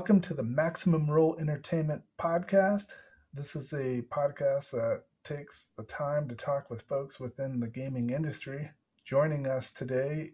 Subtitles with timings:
[0.00, 2.94] welcome to the Maximum Role Entertainment podcast.
[3.34, 8.08] This is a podcast that takes the time to talk with folks within the gaming
[8.08, 8.70] industry.
[9.04, 10.30] Joining us today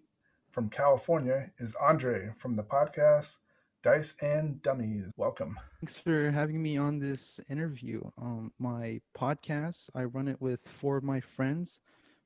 [0.53, 3.39] from California is Andre from the podcast
[3.83, 5.11] Dice and Dummies.
[5.17, 5.59] Welcome.
[5.81, 8.09] Thanks for having me on this interview.
[8.23, 11.81] Um, my podcast, I run it with four of my friends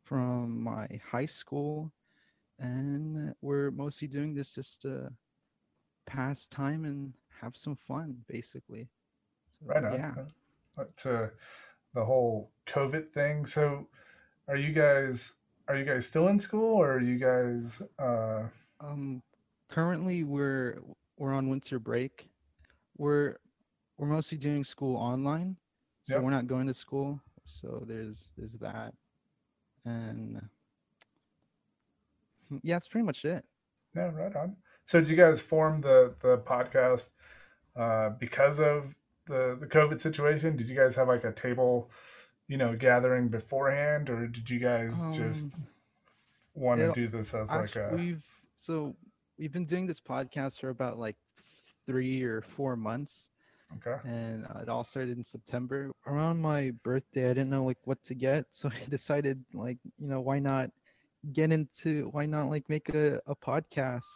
[0.05, 1.91] from my high school,
[2.59, 5.11] and we're mostly doing this just to
[6.07, 8.89] pass time and have some fun, basically.
[9.61, 9.93] So, right on.
[9.95, 10.85] Yeah.
[11.03, 11.31] To
[11.95, 13.45] the whole COVID thing.
[13.45, 13.89] So,
[14.49, 15.35] are you guys
[15.71, 17.81] are you guys still in school, or are you guys?
[17.99, 18.49] Uh...
[18.81, 19.23] Um,
[19.69, 20.81] currently we're
[21.17, 22.29] we're on winter break.
[22.99, 23.37] We're
[23.97, 25.57] we're mostly doing school online,
[26.09, 26.25] so yep.
[26.25, 27.21] we're not going to school.
[27.45, 28.95] So there's there's that,
[29.85, 30.43] and
[32.63, 33.45] yeah, that's pretty much it.
[33.95, 34.57] Yeah, right on.
[34.85, 37.11] So did you guys form the the podcast
[37.77, 38.95] uh, because of
[39.27, 40.57] the the COVID situation?
[40.57, 41.91] Did you guys have like a table,
[42.49, 45.55] you know, gathering beforehand, or did you guys um, just
[46.55, 47.97] want to do this as actually, like a?
[47.97, 48.25] We've
[48.57, 48.95] so
[49.39, 51.17] we've been doing this podcast for about like
[51.87, 53.29] three or four months.
[53.77, 53.97] Okay.
[54.05, 55.93] And uh, it all started in September.
[56.05, 60.09] Around my birthday, I didn't know like what to get, so I decided like you
[60.09, 60.71] know why not
[61.33, 64.09] get into why not like make a, a podcast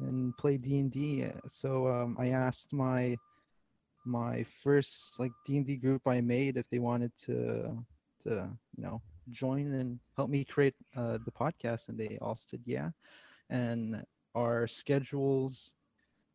[0.00, 1.26] and play D and D.
[1.48, 3.16] So um, I asked my
[4.04, 7.84] my first like D and D group I made if they wanted to
[8.24, 12.60] to you know join and help me create uh, the podcast, and they all said
[12.64, 12.90] yeah.
[13.50, 15.72] And our schedules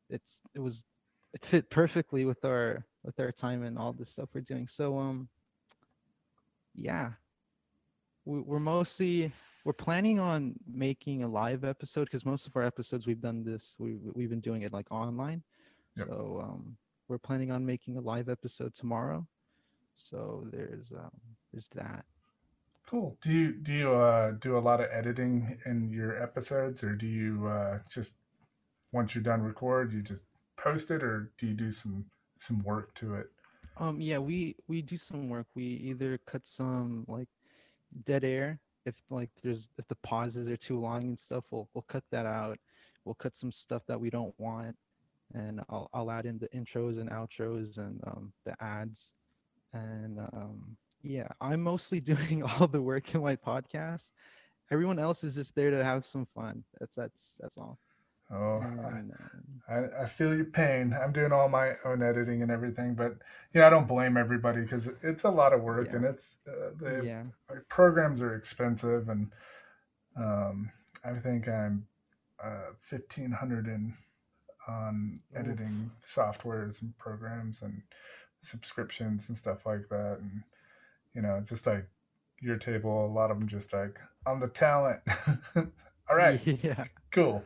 [0.10, 0.84] it's it was
[1.34, 4.98] it fit perfectly with our with our time and all the stuff we're doing so
[4.98, 5.28] um
[6.76, 7.12] yeah
[8.26, 9.32] we, we're mostly
[9.64, 13.76] we're planning on making a live episode because most of our episodes we've done this
[13.80, 15.42] we, we've been doing it like online
[15.96, 16.08] yep.
[16.08, 16.76] so um
[17.08, 19.26] we're planning on making a live episode tomorrow
[19.96, 21.12] so there's um
[21.52, 22.06] there's that
[22.92, 23.18] Cool.
[23.22, 27.08] Do you do you uh, do a lot of editing in your episodes, or do
[27.08, 28.18] you uh, just
[28.92, 30.26] once you're done record, you just
[30.58, 32.04] post it, or do you do some
[32.38, 33.28] some work to it?
[33.78, 35.48] Um, yeah, we we do some work.
[35.56, 37.30] We either cut some like
[38.04, 41.44] dead air if like there's if the pauses are too long and stuff.
[41.52, 42.58] We'll we'll cut that out.
[43.06, 44.76] We'll cut some stuff that we don't want,
[45.34, 49.14] and I'll I'll add in the intros and outros and um, the ads,
[49.74, 54.12] and um, yeah, I'm mostly doing all the work in my podcast.
[54.72, 56.64] Everyone else is just there to have some fun.
[56.80, 57.78] That's that's that's all.
[58.34, 58.64] Oh,
[59.70, 60.96] I, I feel your pain.
[61.00, 63.16] I'm doing all my own editing and everything, but
[63.54, 65.96] you know I don't blame everybody because it's a lot of work yeah.
[65.98, 67.24] and it's uh, the yeah.
[67.70, 69.32] programs are expensive and
[70.16, 70.72] um,
[71.04, 71.88] I think I'm
[72.44, 73.94] uh, fifteen hundred in
[74.68, 77.82] on editing softwares and programs and
[78.42, 80.44] subscriptions and stuff like that and
[81.14, 81.86] you know, just like
[82.42, 85.02] your table, a lot of them just like, I'm the talent.
[85.56, 86.42] All right.
[86.64, 86.86] Yeah.
[87.12, 87.44] Cool.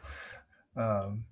[0.75, 1.23] Um,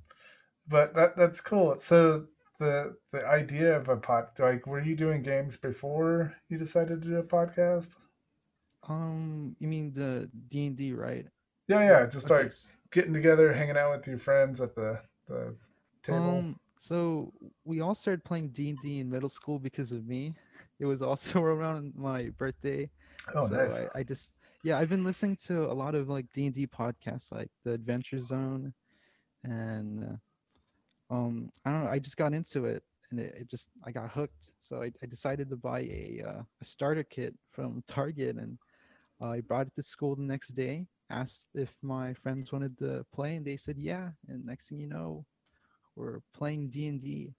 [0.68, 1.78] but that that's cool.
[1.80, 2.26] So
[2.60, 7.08] the the idea of a pod like were you doing games before you decided to
[7.08, 7.96] do a podcast?
[8.88, 11.26] Um, you mean the D and D, right?
[11.68, 12.06] Yeah, yeah.
[12.06, 12.44] Just okay.
[12.44, 12.54] like
[12.92, 15.56] getting together, hanging out with your friends at the the
[16.02, 16.18] table.
[16.18, 17.32] Um, so
[17.64, 20.34] we all started playing D and D in middle school because of me.
[20.80, 22.90] It was also around my birthday.
[23.34, 23.80] Oh, so nice.
[23.80, 24.32] I, I just
[24.64, 27.72] yeah, I've been listening to a lot of like D and D podcasts, like the
[27.74, 28.74] Adventure Zone,
[29.44, 31.90] and uh, um, I don't know.
[31.90, 34.52] I just got into it, and it, it just I got hooked.
[34.60, 38.58] So I, I decided to buy a uh, a starter kit from Target, and
[39.22, 40.88] uh, I brought it to school the next day.
[41.10, 44.10] Asked if my friends wanted to play, and they said yeah.
[44.28, 45.26] And next thing you know,
[45.96, 47.34] we're playing D and D.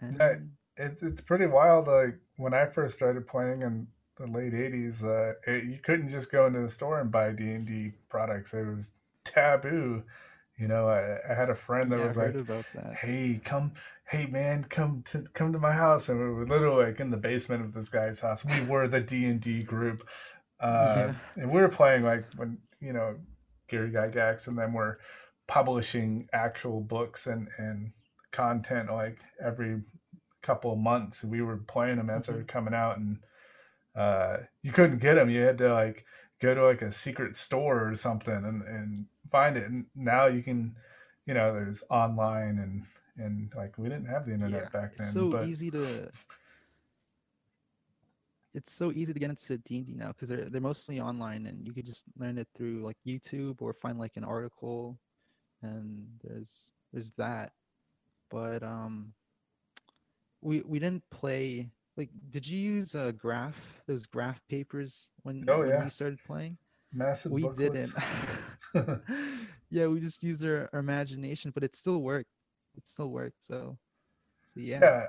[0.00, 1.86] And it's it's pretty wild.
[1.86, 3.86] Like when I first started playing in
[4.16, 7.50] the late '80s, uh, it, you couldn't just go into the store and buy D
[7.50, 8.54] and D products.
[8.54, 8.92] It was
[9.24, 10.02] taboo.
[10.58, 12.34] You know, I, I had a friend that yeah, was like,
[13.00, 13.72] "Hey, come,
[14.08, 17.16] hey man, come to come to my house," and we were literally like in the
[17.16, 18.44] basement of this guy's house.
[18.44, 20.06] We were the D and D group,
[20.60, 20.66] uh,
[20.96, 21.14] yeah.
[21.42, 23.16] and we were playing like when you know
[23.68, 24.96] Gary Gygax and then we're
[25.48, 27.92] publishing actual books and and
[28.30, 29.80] content like every
[30.42, 31.24] couple of months.
[31.24, 32.46] We were playing them as they were mm-hmm.
[32.46, 33.18] coming out, and
[33.96, 35.30] uh, you couldn't get them.
[35.30, 36.04] You had to like
[36.42, 39.70] go to like a secret store or something and and find it.
[39.70, 40.76] And now you can,
[41.24, 42.84] you know, there's online and
[43.24, 45.06] and like we didn't have the internet yeah, back then.
[45.06, 45.46] It's so but...
[45.48, 46.10] easy to.
[48.54, 51.46] It's so easy to get into D and D now because they're they're mostly online
[51.46, 54.98] and you could just learn it through like YouTube or find like an article,
[55.62, 57.52] and there's there's that.
[58.30, 59.14] But um,
[60.42, 63.56] we we didn't play like did you use a uh, graph
[63.86, 65.84] those graph papers when, oh, when yeah.
[65.84, 66.56] you started playing
[66.92, 67.94] massive we booklets.
[68.74, 69.02] didn't
[69.70, 72.30] yeah we just used our, our, imagination but it still worked
[72.76, 73.76] it still worked so
[74.54, 75.06] so yeah yeah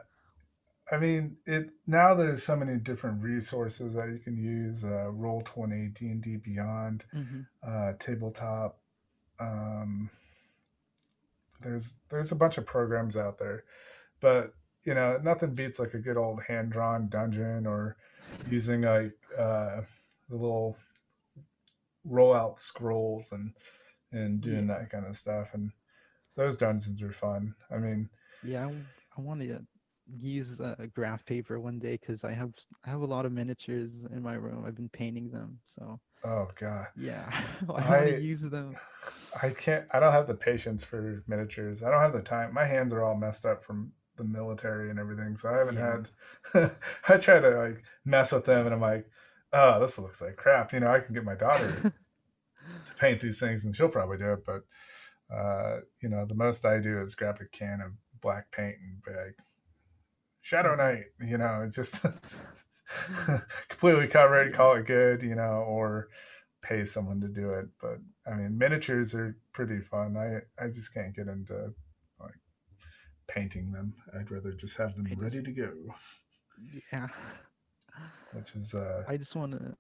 [0.91, 5.41] i mean it now there's so many different resources that you can use uh roll
[5.41, 7.41] 20 d&d beyond mm-hmm.
[7.65, 8.79] uh tabletop
[9.39, 10.09] um
[11.61, 13.63] there's there's a bunch of programs out there
[14.19, 14.53] but
[14.83, 17.95] you know, nothing beats like a good old hand drawn dungeon or
[18.49, 19.81] using like uh,
[20.29, 20.77] the little
[22.07, 23.53] rollout scrolls and
[24.11, 24.79] and doing yeah.
[24.79, 25.49] that kind of stuff.
[25.53, 25.71] And
[26.35, 27.55] those dungeons are fun.
[27.71, 28.09] I mean,
[28.43, 28.73] yeah, I,
[29.17, 29.59] I want to
[30.19, 32.53] use a graph paper one day because I have
[32.85, 34.65] I have a lot of miniatures in my room.
[34.65, 35.99] I've been painting them, so.
[36.25, 36.87] Oh god.
[36.95, 37.29] Yeah,
[37.61, 38.75] I want to use them.
[39.41, 39.85] I can't.
[39.91, 41.83] I don't have the patience for miniatures.
[41.83, 42.53] I don't have the time.
[42.53, 45.37] My hands are all messed up from the military and everything.
[45.37, 45.97] So I haven't yeah.
[46.53, 46.71] had.
[47.07, 49.07] I try to like mess with them, and I'm like,
[49.51, 50.73] oh, this looks like crap.
[50.73, 54.33] You know, I can get my daughter to paint these things, and she'll probably do
[54.33, 54.45] it.
[54.45, 54.63] But
[55.33, 59.03] uh, you know, the most I do is grab a can of black paint and
[59.03, 59.35] be like,
[60.41, 61.05] Shadow Knight.
[61.25, 62.01] You know, it's just
[63.69, 65.23] completely cover it, call it good.
[65.23, 66.09] You know, or
[66.61, 67.65] pay someone to do it.
[67.81, 70.17] But I mean, miniatures are pretty fun.
[70.17, 71.73] I I just can't get into
[73.27, 73.93] painting them.
[74.17, 75.73] I'd rather just have them ready to go.
[76.91, 77.07] Yeah.
[78.33, 79.75] Which is uh I just want to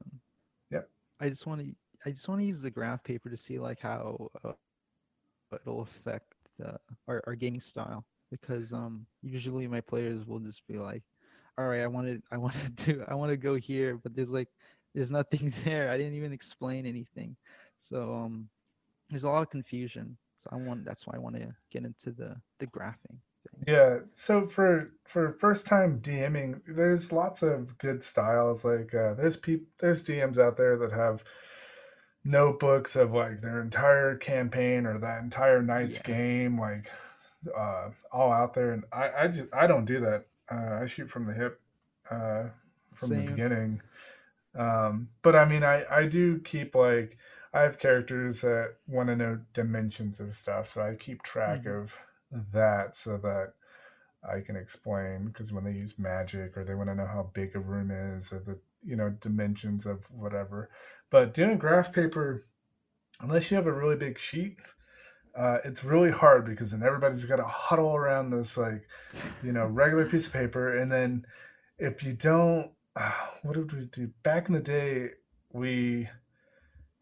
[0.71, 0.89] Yep.
[1.19, 1.73] I just want to
[2.05, 5.33] I just want to use the graph paper to see like how uh, it'll affect
[5.79, 5.91] uh,
[6.41, 7.47] our our gaming style
[7.87, 11.03] because um usually my players will just be like
[11.57, 14.31] all right, I wanted I wanted to do I want to go here, but there's
[14.31, 14.49] like
[14.93, 15.89] there's nothing there.
[15.89, 17.35] I didn't even explain anything.
[17.79, 18.49] So um
[19.09, 20.17] there's a lot of confusion.
[20.39, 23.17] So I want that's why I want to get into the the graphing.
[23.67, 23.99] Yeah.
[24.11, 28.65] So for for first time DMing, there's lots of good styles.
[28.65, 31.23] Like uh, there's people, there's DMs out there that have
[32.25, 36.15] notebooks of like their entire campaign or that entire night's yeah.
[36.15, 36.89] game, like
[37.55, 38.71] uh, all out there.
[38.71, 40.25] And I, I just I don't do that.
[40.51, 41.59] Uh, I shoot from the hip
[42.09, 42.43] uh,
[42.93, 43.25] from Same.
[43.25, 43.81] the beginning.
[44.55, 47.17] Um, but I mean, I I do keep like
[47.53, 51.81] I have characters that want to know dimensions of stuff, so I keep track mm-hmm.
[51.81, 51.97] of
[52.51, 53.53] that so that
[54.27, 57.55] I can explain because when they use magic or they want to know how big
[57.55, 60.69] a room is or the you know dimensions of whatever.
[61.09, 62.45] But doing graph paper,
[63.21, 64.57] unless you have a really big sheet,
[65.35, 68.87] uh, it's really hard because then everybody's got to huddle around this like
[69.43, 71.25] you know regular piece of paper, and then
[71.77, 73.11] if you don't, uh,
[73.43, 75.09] what did we do back in the day?
[75.51, 76.07] We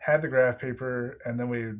[0.01, 1.73] had the graph paper and then we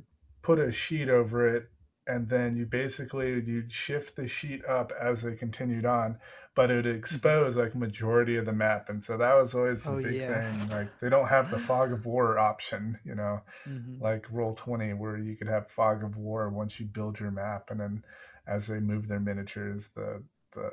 [0.44, 1.68] put a sheet over it
[2.12, 6.18] and then you basically you'd shift the sheet up as they continued on
[6.54, 6.98] but it would mm-hmm.
[6.98, 10.52] expose like majority of the map and so that was always the oh, big yeah.
[10.52, 14.04] thing like they don't have the fog of war option you know mm-hmm.
[14.04, 17.72] like roll 20 where you could have fog of war once you build your map
[17.72, 18.04] and then
[18.48, 20.22] as they move their miniatures the
[20.54, 20.70] the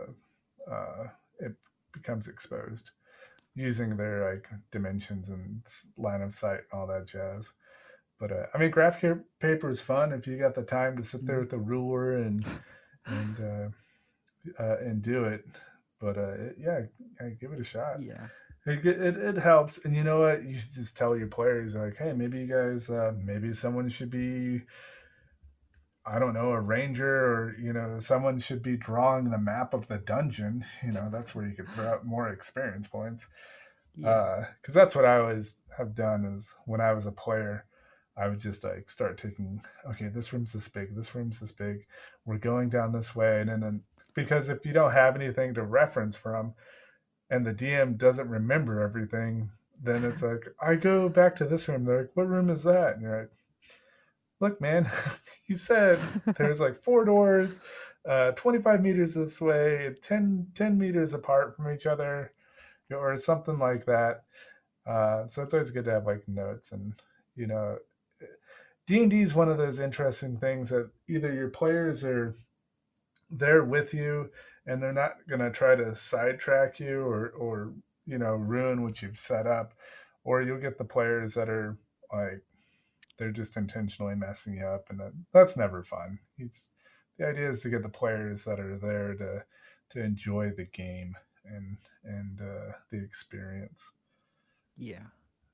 [0.70, 1.08] uh,
[1.38, 1.54] it
[1.92, 2.90] becomes exposed
[3.54, 5.62] using their like dimensions and
[5.96, 7.52] line of sight and all that jazz
[8.18, 9.02] but uh, I mean, graph
[9.40, 11.42] paper is fun if you got the time to sit there mm-hmm.
[11.42, 12.44] with the ruler and
[13.06, 15.44] and uh, uh, and do it.
[16.00, 16.80] But uh, it, yeah,
[17.40, 18.00] give it a shot.
[18.00, 18.26] Yeah,
[18.66, 19.78] it, it, it helps.
[19.84, 20.44] And you know what?
[20.44, 24.10] You should just tell your players like, hey, maybe you guys, uh, maybe someone should
[24.10, 24.62] be.
[26.10, 29.88] I don't know, a ranger or, you know, someone should be drawing the map of
[29.88, 30.64] the dungeon.
[30.82, 33.28] You know, that's where you could throw out more experience points.
[33.94, 34.70] Because yeah.
[34.70, 37.66] Uh, that's what I always have done is when I was a player,
[38.18, 41.86] I would just like start taking, okay, this room's this big, this room's this big,
[42.24, 43.40] we're going down this way.
[43.40, 43.82] And then,
[44.14, 46.54] because if you don't have anything to reference from
[47.30, 51.84] and the DM doesn't remember everything, then it's like, I go back to this room.
[51.84, 52.94] They're like, what room is that?
[52.94, 53.30] And you're like,
[54.40, 54.90] look, man,
[55.46, 56.00] you said
[56.36, 57.60] there's like four doors,
[58.08, 62.32] uh, 25 meters this way, 10, 10 meters apart from each other,
[62.90, 64.22] or something like that.
[64.86, 66.94] Uh, so it's always good to have like notes and,
[67.36, 67.76] you know,
[68.88, 72.34] D&D is one of those interesting things that either your players are
[73.30, 74.30] there with you
[74.66, 77.74] and they're not going to try to sidetrack you or or
[78.06, 79.74] you know ruin what you've set up
[80.24, 81.76] or you'll get the players that are
[82.10, 82.42] like
[83.18, 86.18] they're just intentionally messing you up and that, that's never fun.
[86.38, 86.70] It's
[87.18, 89.44] the idea is to get the players that are there to
[89.90, 91.14] to enjoy the game
[91.44, 93.92] and and uh, the experience.
[94.78, 95.08] Yeah.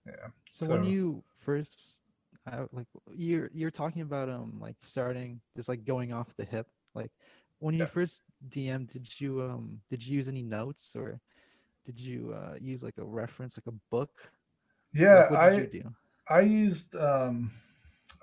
[0.07, 2.04] Yeah so, so when you first
[2.47, 6.67] I, like you're you're talking about um like starting just like going off the hip
[6.95, 7.11] like
[7.65, 7.87] when you yeah.
[7.87, 11.19] first DM, did you um did you use any notes or
[11.87, 14.11] did you uh, use like a reference, like a book?
[14.93, 15.71] Yeah, like,
[16.29, 17.53] I I used um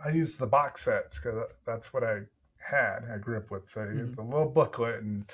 [0.04, 2.22] I used the box sets because that's what I
[2.58, 3.00] had.
[3.12, 4.14] I grew up with so mm-hmm.
[4.14, 5.26] the little booklet and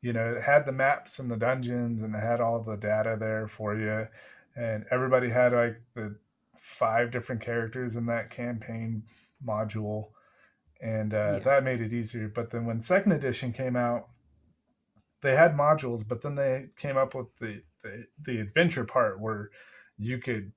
[0.00, 3.16] you know it had the maps and the dungeons and it had all the data
[3.18, 4.08] there for you,
[4.56, 6.16] and everybody had like the
[6.62, 9.02] five different characters in that campaign
[9.44, 10.06] module
[10.80, 11.38] and uh, yeah.
[11.40, 12.28] that made it easier.
[12.28, 14.08] But then when second edition came out,
[15.22, 19.50] they had modules, but then they came up with the the, the adventure part where
[19.98, 20.52] you could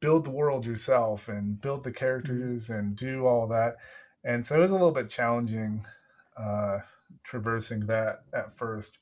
[0.00, 2.74] build the world yourself and build the characters mm-hmm.
[2.74, 3.76] and do all that.
[4.24, 5.84] And so it was a little bit challenging
[6.36, 6.78] uh,
[7.24, 8.98] traversing that at first.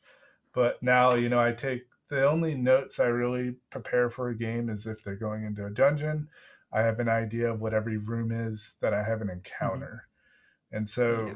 [0.55, 4.69] But now, you know, I take the only notes I really prepare for a game
[4.69, 6.29] is if they're going into a dungeon.
[6.73, 9.39] I have an idea of what every room is that I have an mm-hmm.
[9.39, 10.05] encounter.
[10.07, 10.77] Mm-hmm.
[10.77, 11.35] And so yeah.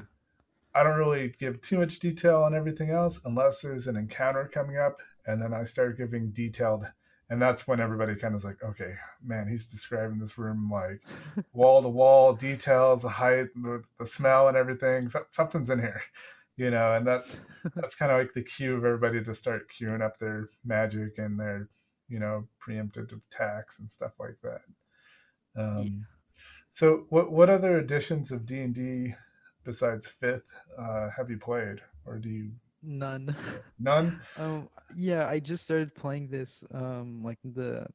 [0.74, 4.76] I don't really give too much detail on everything else unless there's an encounter coming
[4.76, 4.98] up.
[5.26, 6.86] And then I start giving detailed.
[7.30, 11.02] And that's when everybody kind of is like, okay, man, he's describing this room like
[11.52, 15.08] wall to wall details, the height, the, the smell, and everything.
[15.08, 16.00] So, something's in here
[16.58, 17.40] you know, and that's
[17.76, 21.38] that's kind of like the cue of everybody to start queuing up their magic and
[21.38, 21.68] their,
[22.08, 24.60] you know, preemptive attacks and stuff like that.
[25.56, 26.04] Um, yeah.
[26.72, 29.14] So, what what other editions of D and D
[29.64, 32.50] besides fifth uh, have you played, or do you?
[32.82, 33.34] None.
[33.78, 34.20] None.
[34.36, 34.68] um.
[34.96, 36.64] Yeah, I just started playing this.
[36.74, 37.22] Um.
[37.22, 37.86] Like the.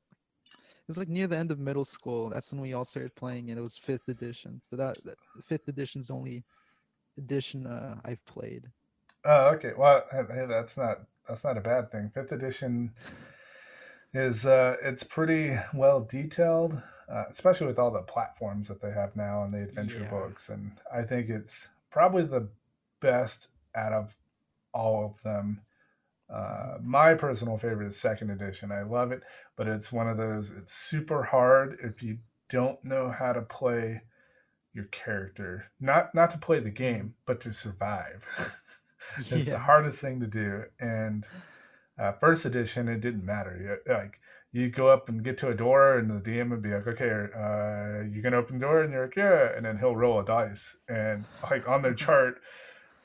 [0.47, 2.29] It was like near the end of middle school.
[2.29, 4.61] That's when we all started playing, and it was fifth edition.
[4.69, 5.17] So that, that
[5.47, 6.43] fifth edition's only
[7.17, 8.69] edition uh, I've played.
[9.25, 9.71] Oh, okay.
[9.77, 12.11] Well, hey, that's not that's not a bad thing.
[12.13, 12.91] Fifth edition
[14.13, 19.15] is uh, it's pretty well detailed, uh, especially with all the platforms that they have
[19.15, 20.09] now and the adventure yeah.
[20.09, 20.49] books.
[20.49, 22.49] And I think it's probably the
[22.99, 24.15] best out of
[24.73, 25.61] all of them.
[26.29, 28.71] Uh, my personal favorite is second edition.
[28.71, 29.21] I love it,
[29.55, 30.51] but it's one of those.
[30.51, 32.17] It's super hard if you
[32.49, 34.01] don't know how to play
[34.73, 35.65] your character.
[35.79, 38.27] Not not to play the game but to survive.
[39.17, 39.55] It's yeah.
[39.55, 40.63] the hardest thing to do.
[40.79, 41.27] And
[41.99, 43.79] uh, first edition it didn't matter.
[43.85, 44.19] You, like
[44.53, 47.27] you go up and get to a door and the dm would be like okay
[47.35, 48.81] uh, you can open the door?
[48.81, 49.55] And you're like yeah.
[49.55, 50.77] And then he'll roll a dice.
[50.87, 52.41] And like on their chart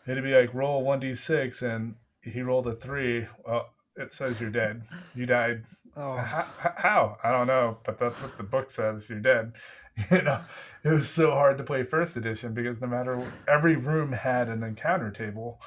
[0.07, 3.27] it'd be like roll 1d6 and he rolled a three.
[3.45, 4.83] Well it says you're dead.
[5.15, 5.65] You died.
[5.97, 6.13] Oh.
[6.17, 6.47] how,
[6.77, 7.19] how?
[7.25, 9.11] I don't know but that's what the book says.
[9.11, 9.53] You're dead
[10.11, 10.41] you know
[10.85, 14.63] it was so hard to play first edition because no matter every room had an
[14.63, 15.61] encounter table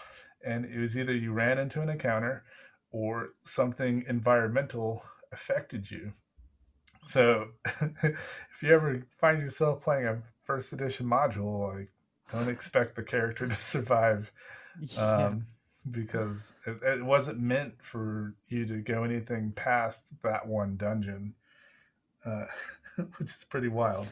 [0.45, 2.43] and it was either you ran into an encounter
[2.91, 6.11] or something environmental affected you
[7.07, 7.47] so
[8.03, 11.89] if you ever find yourself playing a first edition module like
[12.31, 14.31] don't expect the character to survive
[14.79, 15.25] yeah.
[15.25, 15.45] um,
[15.89, 21.33] because it, it wasn't meant for you to go anything past that one dungeon
[22.25, 22.45] uh,
[23.17, 24.07] which is pretty wild.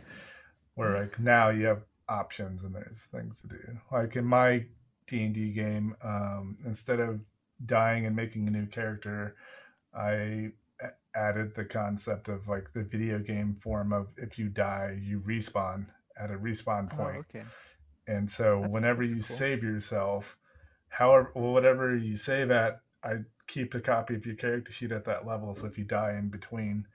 [0.76, 3.78] Where like now you have options and there's things to do.
[3.92, 4.66] Like in my
[5.08, 7.20] D and D game, um, instead of
[7.66, 9.36] dying and making a new character,
[9.94, 10.52] I
[11.16, 15.88] added the concept of like the video game form of if you die, you respawn
[16.18, 17.16] at a respawn oh, point.
[17.18, 17.44] Oh, okay.
[18.08, 19.38] And so that's, whenever that's you cool.
[19.38, 20.38] save yourself,
[20.90, 25.26] however whatever you save at, I keep a copy of your character sheet at that
[25.26, 25.54] level.
[25.54, 26.86] So if you die in between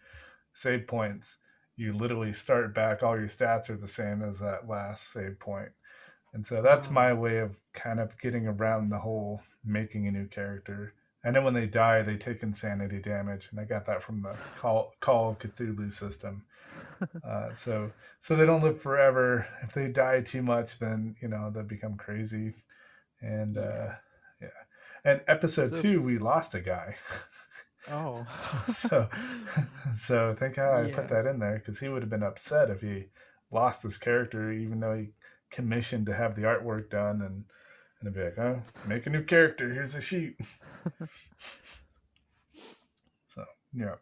[0.52, 1.38] save points,
[1.76, 3.02] you literally start back.
[3.02, 5.70] All your stats are the same as that last save point.
[6.32, 7.16] And so that's my oh.
[7.16, 10.94] way of kind of getting around the whole making a new character.
[11.24, 14.36] And then when they die, they take insanity damage, and I got that from the
[14.58, 16.44] Call Call of Cthulhu system.
[17.26, 17.90] Uh, so
[18.20, 19.46] so they don't live forever.
[19.62, 22.54] If they die too much, then you know they become crazy.
[23.20, 23.90] And uh,
[24.40, 24.48] yeah,
[25.04, 26.96] and episode so, two, we lost a guy.
[27.90, 28.26] Oh.
[28.72, 29.08] so,
[29.96, 30.96] so think how I yeah.
[30.96, 33.06] put that in there because he would have been upset if he
[33.50, 35.08] lost his character, even though he
[35.50, 37.44] commissioned to have the artwork done, and
[38.00, 39.72] and be like, "Oh, make a new character.
[39.72, 40.38] Here's a sheet."
[43.26, 43.96] so yeah.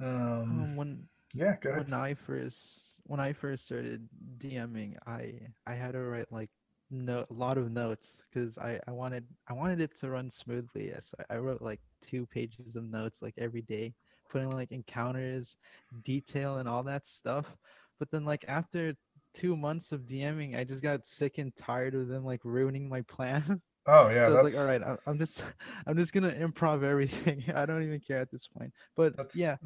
[0.00, 1.84] Um, um, when yeah, go ahead.
[1.86, 5.34] When I first when I first started DMing, I
[5.66, 6.50] I had to write like
[6.90, 10.92] no a lot of notes because I, I wanted I wanted it to run smoothly.
[11.02, 13.94] So I wrote like two pages of notes like every day,
[14.28, 15.56] putting like encounters,
[16.02, 17.56] detail, and all that stuff.
[17.98, 18.94] But then like after
[19.34, 23.02] two months of DMing, I just got sick and tired of them like ruining my
[23.02, 23.62] plan.
[23.86, 25.44] Oh yeah, so I was like, all right, I'm just
[25.86, 27.44] I'm just gonna improv everything.
[27.54, 28.72] I don't even care at this point.
[28.96, 29.56] But yeah,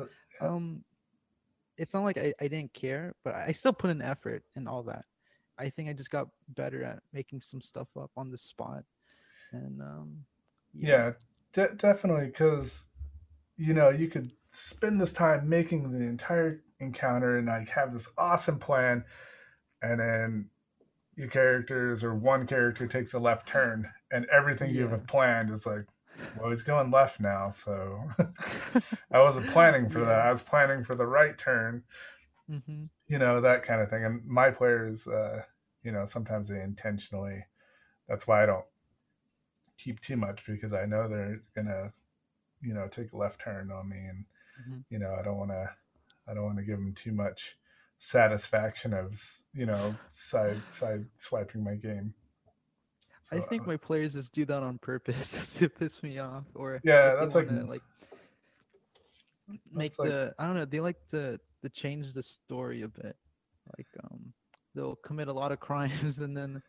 [0.41, 0.85] yeah, um,
[1.77, 4.83] it's not like I, I didn't care, but I still put an effort and all
[4.85, 5.05] that
[5.59, 8.85] I think I just got better at making some stuff up on the spot,
[9.53, 10.25] and um,
[10.75, 11.13] yeah, yeah
[11.53, 12.87] de- definitely because
[13.57, 18.09] you know you could spend this time making the entire encounter and like have this
[18.17, 19.05] awesome plan,
[19.83, 20.51] and then
[21.19, 24.83] your characters or one character takes a left turn and everything yeah.
[24.83, 25.85] you have planned is like
[26.39, 28.01] well he's going left now so
[29.11, 30.05] i wasn't planning for yeah.
[30.07, 31.83] that i was planning for the right turn
[32.51, 32.85] mm-hmm.
[33.09, 35.41] you know that kind of thing and my players uh
[35.83, 37.45] you know sometimes they intentionally
[38.09, 38.65] that's why i don't
[39.77, 41.93] keep too much because i know they're gonna
[42.61, 44.25] you know take a left turn on me and
[44.61, 44.79] mm-hmm.
[44.91, 45.71] you know i don't want to
[46.29, 47.57] i don't want to give them too much
[47.99, 49.21] satisfaction of
[49.53, 52.15] you know side side swiping my game.
[53.23, 56.45] So, I think uh, my players just do that on purpose to piss me off,
[56.55, 57.83] or yeah, that's like like
[59.73, 60.65] make the I don't know.
[60.65, 63.17] They like to to change the story a bit.
[63.77, 64.33] Like um,
[64.75, 66.63] they'll commit a lot of crimes and then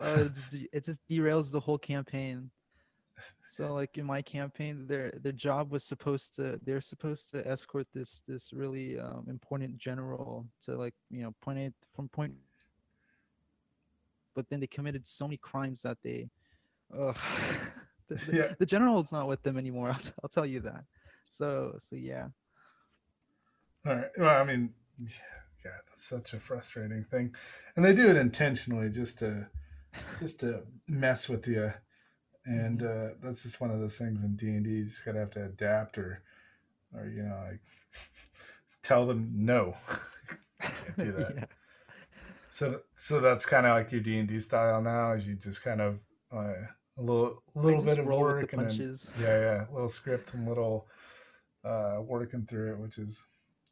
[0.00, 0.28] uh,
[0.72, 2.50] it just derails the whole campaign
[3.48, 7.86] so like in my campaign their their job was supposed to they're supposed to escort
[7.94, 12.34] this this really um, important general to like you know point A from point
[14.34, 16.28] but then they committed so many crimes that they
[16.96, 17.14] uh,
[18.08, 18.54] the, yeah.
[18.58, 20.84] the, general is not with them anymore I'll, I'll tell you that
[21.30, 22.26] so so yeah
[23.86, 27.34] all right well i mean yeah that's such a frustrating thing
[27.76, 29.46] and they do it intentionally just to
[30.20, 31.72] just to mess with you
[32.46, 33.06] and mm-hmm.
[33.06, 34.70] uh, that's just one of those things in D and D.
[34.70, 36.22] You just gotta have to adapt, or,
[36.94, 37.60] or you know, like
[38.82, 39.74] tell them no,
[40.60, 41.34] can't do that.
[41.36, 41.44] yeah.
[42.48, 45.12] So, so that's kind of like your D and D style now.
[45.12, 45.98] Is you just kind of
[46.32, 46.54] uh,
[46.98, 50.48] a little, a little bit of work and then, yeah, yeah, a little script and
[50.48, 50.86] little
[51.64, 53.22] uh, working through it, which is,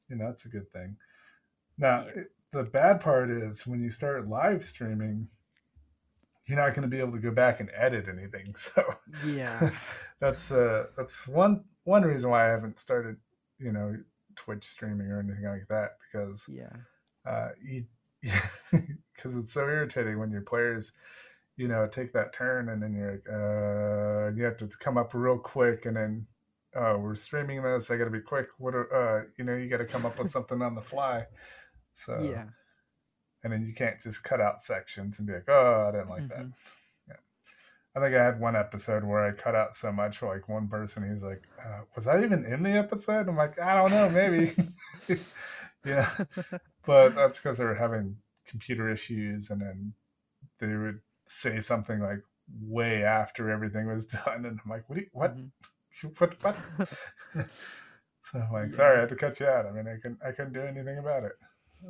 [0.09, 0.97] you know, that's a good thing.
[1.79, 2.23] Now, yeah.
[2.23, 5.29] it, the bad part is when you start live streaming
[6.47, 8.55] you're not going to be able to go back and edit anything.
[8.65, 8.83] So
[9.27, 9.71] yeah,
[10.21, 13.17] that's uh that's one one reason why I haven't started,
[13.59, 13.97] you know,
[14.37, 16.73] Twitch streaming or anything like that because yeah,
[17.27, 17.85] uh, you
[18.73, 20.93] because it's so irritating when your players,
[21.57, 25.15] you know, take that turn and then you're like, uh, you have to come up
[25.15, 26.27] real quick and then.
[26.77, 27.91] Oh, we're streaming this.
[27.91, 28.49] I got to be quick.
[28.59, 31.27] What, are, uh, you know, you got to come up with something on the fly.
[31.93, 32.45] So yeah,
[33.45, 36.23] and then you can't just cut out sections and be like, oh, I didn't like
[36.23, 36.49] mm-hmm.
[36.49, 36.51] that.
[37.09, 37.15] Yeah.
[37.95, 40.67] I think I had one episode where I cut out so much for like one
[40.67, 41.09] person.
[41.09, 43.29] He's like, uh, was I even in the episode?
[43.29, 44.55] I'm like, I don't know, maybe.
[45.85, 46.11] yeah.
[46.87, 49.93] But that's because they were having computer issues and then
[50.59, 52.23] they would say something like
[52.63, 54.47] way after everything was done.
[54.47, 54.99] And I'm like, what?
[54.99, 55.37] You, what?
[55.37, 55.47] Mm-hmm.
[56.19, 56.35] what?
[56.43, 56.57] What?
[58.23, 58.77] so I'm like, yeah.
[58.77, 59.67] sorry, I had to cut you out.
[59.67, 61.33] I mean, I couldn't, I couldn't do anything about it.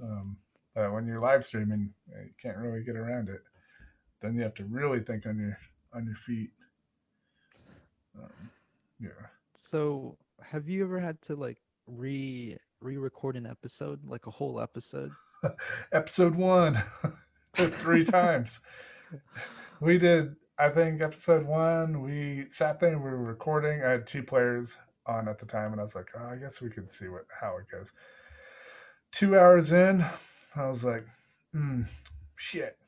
[0.03, 0.37] Um,
[0.77, 3.41] uh, when you're live streaming, uh, you can't really get around it.
[4.21, 5.57] Then you have to really think on your
[5.93, 6.51] on your feet.
[8.17, 8.51] Um,
[9.01, 9.09] yeah.
[9.57, 15.13] So, have you ever had to like re re-record an episode, like a whole episode?
[15.93, 16.83] episode one,
[17.57, 18.61] three times.
[19.81, 20.35] We did.
[20.59, 23.83] I think episode one, we sat there and we were recording.
[23.83, 26.61] I had two players on at the time, and I was like, oh, I guess
[26.61, 27.93] we could see what how it goes.
[29.11, 30.05] Two hours in,
[30.55, 31.05] I was like,
[31.55, 31.89] mm,
[32.37, 32.79] shit.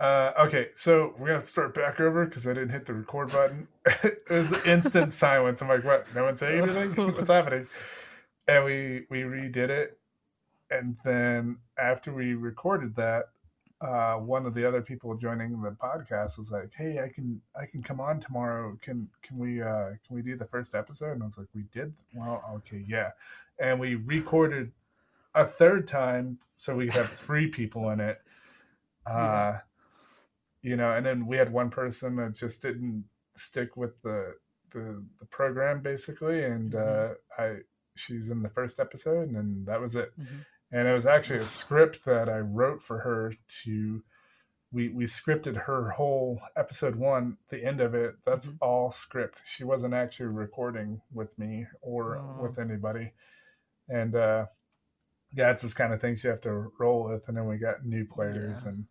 [0.00, 3.68] Uh, okay, so we're gonna start back over because I didn't hit the record button.
[4.02, 5.60] it was instant silence.
[5.60, 6.06] I'm like, what?
[6.14, 7.12] No one saying anything?
[7.14, 7.66] What's happening?
[8.48, 9.98] And we we redid it,
[10.70, 13.26] and then after we recorded that,
[13.82, 17.66] uh, one of the other people joining the podcast was like, "Hey, I can I
[17.66, 18.78] can come on tomorrow.
[18.80, 21.62] Can can we uh, can we do the first episode?" And I was like, "We
[21.72, 21.92] did.
[22.14, 23.10] Well, okay, yeah."
[23.58, 24.70] And we recorded
[25.34, 28.20] a third time so we could have three people in it.
[29.04, 29.60] Uh, yeah.
[30.62, 34.36] You know, and then we had one person that just didn't stick with the
[34.70, 37.12] the, the program basically, and mm-hmm.
[37.40, 37.58] uh, I
[37.96, 40.12] she's in the first episode, and then that was it.
[40.18, 40.36] Mm-hmm.
[40.72, 44.02] And it was actually a script that I wrote for her to.
[44.72, 48.14] We, we scripted her whole episode one, the end of it.
[48.24, 48.56] That's mm-hmm.
[48.62, 49.42] all script.
[49.44, 52.42] She wasn't actually recording with me or oh.
[52.42, 53.12] with anybody.
[53.90, 54.46] And uh,
[55.34, 57.84] yeah, it's this kind of things you have to roll with, and then we got
[57.84, 58.70] new players, yeah.
[58.70, 58.84] and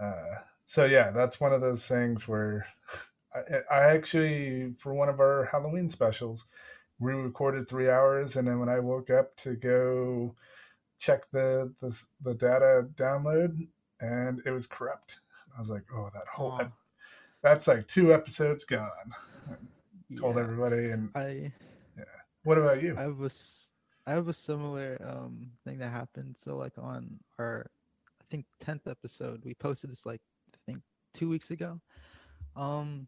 [0.00, 2.66] uh, so yeah, that's one of those things where
[3.34, 6.46] I, I, actually for one of our Halloween specials,
[7.00, 10.34] we recorded three hours, and then when I woke up to go
[10.98, 13.66] check the the, the data download,
[14.00, 15.20] and it was corrupt.
[15.54, 16.60] I was like, oh, that whole
[17.42, 18.88] that's like two episodes gone.
[19.50, 20.42] I told yeah.
[20.42, 21.52] everybody, and I
[21.96, 22.04] yeah.
[22.44, 22.96] What about you?
[22.96, 23.70] I was
[24.06, 26.36] I have a similar um thing that happened.
[26.38, 27.70] So like on our,
[28.20, 29.42] I think tenth episode.
[29.44, 30.20] We posted this like
[30.54, 30.82] I think
[31.14, 31.80] two weeks ago.
[32.56, 33.06] Um,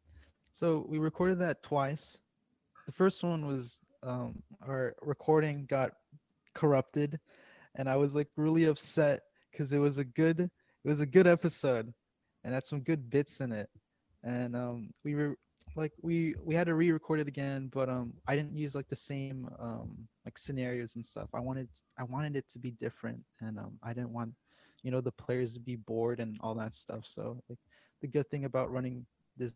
[0.52, 2.18] so we recorded that twice.
[2.86, 5.92] The first one was um, our recording got
[6.54, 7.18] corrupted,
[7.76, 11.26] and I was like really upset because it was a good it was a good
[11.26, 11.92] episode,
[12.44, 13.68] and had some good bits in it,
[14.24, 15.36] and um, we were
[15.76, 18.96] like we we had to re-record it again, but um I didn't use like the
[18.96, 21.28] same um like scenarios and stuff.
[21.34, 24.32] I wanted I wanted it to be different, and um I didn't want
[24.82, 27.04] you know the players to be bored and all that stuff.
[27.06, 27.58] So like
[28.00, 29.06] the good thing about running
[29.36, 29.52] this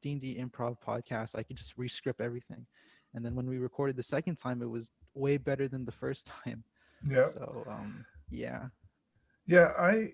[0.00, 2.66] D&D improv podcast, I could just rescript everything.
[3.14, 6.26] And then when we recorded the second time, it was way better than the first
[6.44, 6.62] time.
[7.06, 7.28] Yeah.
[7.28, 8.66] So um yeah.
[9.46, 10.12] Yeah, I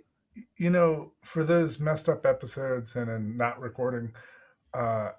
[0.57, 4.13] you know, for those messed up episodes and, and not recording,
[4.75, 5.11] uh,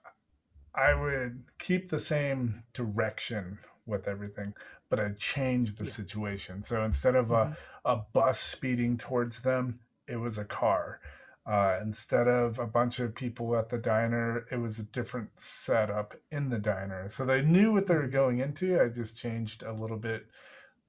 [0.73, 4.53] I would keep the same direction with everything,
[4.89, 5.91] but I'd change the yeah.
[5.91, 6.63] situation.
[6.63, 7.53] So instead of mm-hmm.
[7.85, 10.99] a, a bus speeding towards them, it was a car.
[11.45, 16.13] Uh, instead of a bunch of people at the diner, it was a different setup
[16.31, 17.09] in the diner.
[17.09, 18.11] So they knew what they were mm-hmm.
[18.11, 18.79] going into.
[18.79, 20.27] I just changed a little bit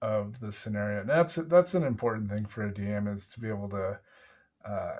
[0.02, 1.00] of the scenario.
[1.00, 3.98] And that's that's an important thing for a DM is to be able to
[4.68, 4.96] uh,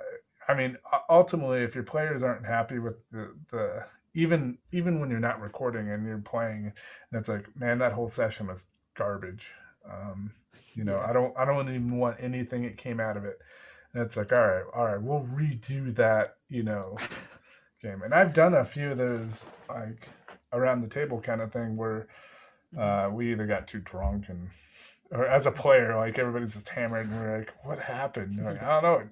[0.47, 0.77] I mean,
[1.09, 5.89] ultimately, if your players aren't happy with the, the even even when you're not recording
[5.89, 9.49] and you're playing, and it's like, man, that whole session was garbage.
[9.89, 10.31] Um,
[10.73, 11.09] you know, yeah.
[11.09, 13.39] I don't I don't even want anything that came out of it.
[13.93, 16.97] And it's like, all right, all right, we'll redo that, you know,
[17.81, 18.01] game.
[18.03, 20.09] And I've done a few of those like
[20.51, 22.07] around the table kind of thing where
[22.77, 24.49] uh, we either got too drunk and
[25.13, 28.43] or as a player, like everybody's just hammered and we're like, what happened?
[28.43, 29.09] Like, I don't know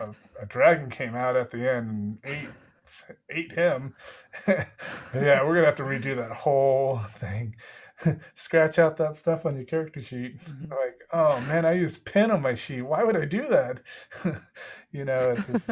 [0.00, 2.48] a, a, dragon came out at the end and ate
[3.30, 3.94] ate him.
[4.48, 7.56] yeah, we're gonna have to redo that whole thing.
[8.34, 10.38] Scratch out that stuff on your character sheet.
[10.40, 10.70] Mm-hmm.
[10.70, 12.82] Like, oh man, I used pen on my sheet.
[12.82, 13.80] Why would I do that?
[14.92, 15.70] you know, it's just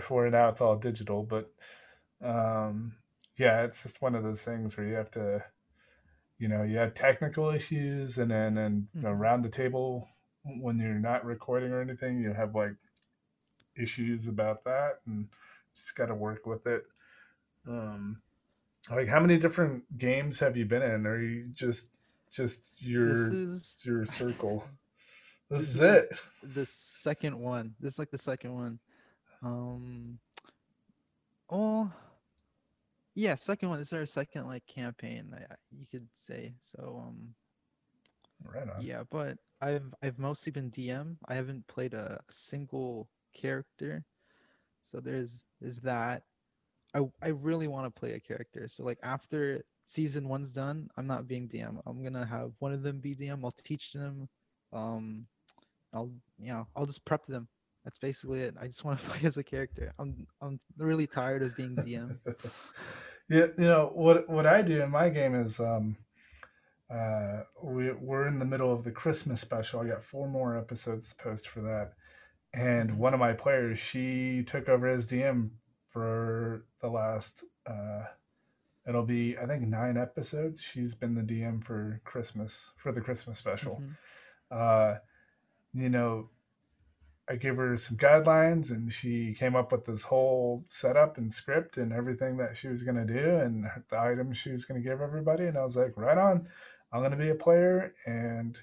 [0.00, 1.50] for now it's all digital, but
[2.22, 2.92] um,
[3.38, 5.42] yeah, it's just one of those things where you have to,
[6.38, 10.08] you know, you have technical issues, and then and you know, around the table
[10.44, 12.74] when you're not recording or anything, you have like
[13.76, 15.28] issues about that and
[15.74, 16.84] just got to work with it.
[17.66, 18.20] Um,
[18.90, 21.06] like how many different games have you been in?
[21.06, 21.90] Or you just
[22.30, 24.64] just your is, your circle?
[25.50, 26.20] This, this is, it.
[26.42, 27.74] The second one.
[27.80, 28.78] This is like the second one.
[29.42, 30.18] Um.
[31.48, 31.90] Oh.
[33.18, 33.80] Yeah, second one.
[33.80, 35.34] Is our second like campaign.
[35.76, 37.02] You could say so.
[37.04, 37.34] Um.
[38.44, 38.80] Right on.
[38.80, 41.16] Yeah, but I've I've mostly been DM.
[41.26, 44.04] I haven't played a single character.
[44.84, 46.22] So there's there's that.
[46.94, 48.68] I I really want to play a character.
[48.68, 51.82] So like after season one's done, I'm not being DM.
[51.86, 53.40] I'm gonna have one of them be DM.
[53.42, 54.28] I'll teach them.
[54.72, 55.26] Um,
[55.92, 57.48] I'll you know I'll just prep them.
[57.82, 58.54] That's basically it.
[58.60, 59.92] I just want to play as a character.
[59.98, 62.16] I'm I'm really tired of being DM.
[63.28, 65.96] yeah, you know what what I do in my game is um
[66.90, 69.80] uh, we, we're in the middle of the Christmas special.
[69.80, 71.92] I got four more episodes to post for that.
[72.54, 75.50] And one of my players, she took over as DM
[75.90, 78.04] for the last, uh,
[78.88, 80.62] it'll be, I think, nine episodes.
[80.62, 83.82] She's been the DM for Christmas, for the Christmas special.
[83.82, 83.92] Mm-hmm.
[84.50, 84.94] Uh,
[85.74, 86.30] you know,
[87.30, 91.76] I gave her some guidelines and she came up with this whole setup and script
[91.76, 94.88] and everything that she was going to do and the items she was going to
[94.88, 95.44] give everybody.
[95.44, 96.48] And I was like, right on.
[96.90, 97.92] I'm going to be a player.
[98.06, 98.58] And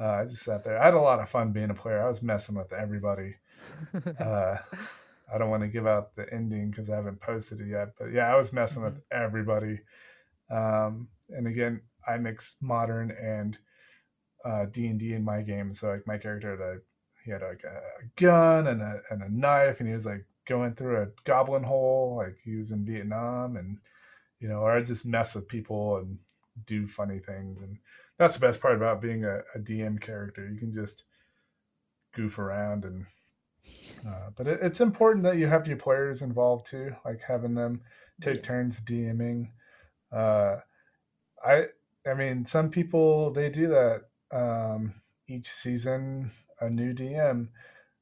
[0.00, 0.80] uh, I just sat there.
[0.80, 2.02] I had a lot of fun being a player.
[2.02, 3.36] I was messing with everybody.
[4.18, 4.56] Uh,
[5.32, 7.94] I don't want to give out the ending because I haven't posted it yet.
[7.98, 8.94] But yeah, I was messing mm-hmm.
[8.94, 9.78] with everybody.
[10.50, 13.56] Um, and again, I mix modern and
[14.44, 15.72] uh, D and D in my game.
[15.72, 16.80] So like my character had a,
[17.24, 17.80] he had like a
[18.16, 22.16] gun and a and a knife, and he was like going through a goblin hole,
[22.16, 23.78] like he was in Vietnam, and
[24.40, 26.18] you know, or I just mess with people and
[26.66, 27.78] do funny things and
[28.18, 31.04] that's the best part about being a, a dm character you can just
[32.12, 33.06] goof around and
[34.06, 37.80] uh, but it, it's important that you have your players involved too like having them
[38.20, 38.42] take yeah.
[38.42, 39.48] turns dming
[40.12, 40.56] uh,
[41.44, 41.64] i
[42.06, 44.94] i mean some people they do that um,
[45.28, 46.30] each season
[46.62, 47.48] a new dm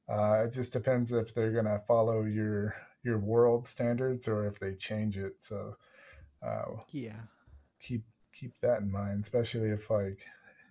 [0.09, 4.75] uh, it just depends if they're gonna follow your your world standards or if they
[4.75, 5.77] change it so
[6.42, 7.20] uh, yeah
[7.81, 8.03] keep
[8.40, 10.25] keep that in mind, especially if like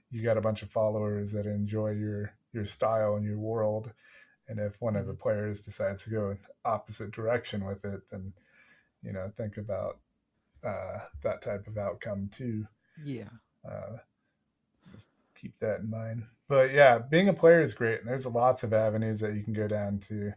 [0.09, 3.91] you got a bunch of followers that enjoy your your style and your world,
[4.47, 5.21] and if one of the mm-hmm.
[5.21, 8.33] players decides to go in opposite direction with it, then
[9.03, 9.99] you know think about
[10.63, 12.65] uh, that type of outcome too.
[13.03, 13.29] Yeah.
[13.69, 13.97] Uh,
[14.91, 16.23] just keep that in mind.
[16.47, 19.53] But yeah, being a player is great, and there's lots of avenues that you can
[19.53, 20.33] go down to.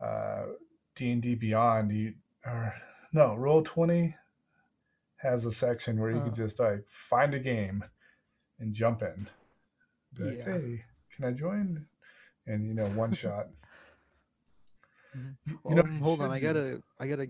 [0.00, 0.42] Uh,
[0.94, 2.74] D and D Beyond, you or
[3.12, 4.14] no Roll Twenty
[5.16, 7.82] has a section where you can just like find a game
[8.60, 9.28] and jump in.
[10.12, 10.44] Be like, yeah.
[10.44, 11.86] hey, can I join?
[12.46, 13.48] And you know, one shot.
[15.16, 15.70] Mm-hmm.
[15.70, 17.28] You, know, hold on, I gotta, I gotta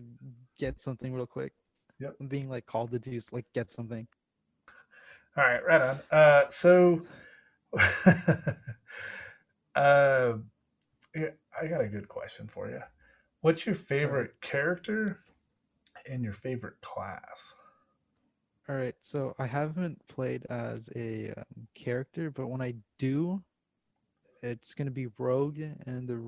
[0.58, 1.52] get something real quick.
[2.00, 2.16] Yep.
[2.20, 4.06] I'm being like called to do like get something.
[5.36, 6.00] All right, right on.
[6.10, 7.02] Uh, so,
[9.74, 10.34] uh,
[11.14, 12.80] I got a good question for you.
[13.40, 14.40] What's your favorite right.
[14.40, 15.18] character
[16.08, 17.54] and your favorite class?
[18.68, 23.42] All right, so I haven't played as a um, character, but when I do,
[24.42, 26.22] it's gonna be rogue and the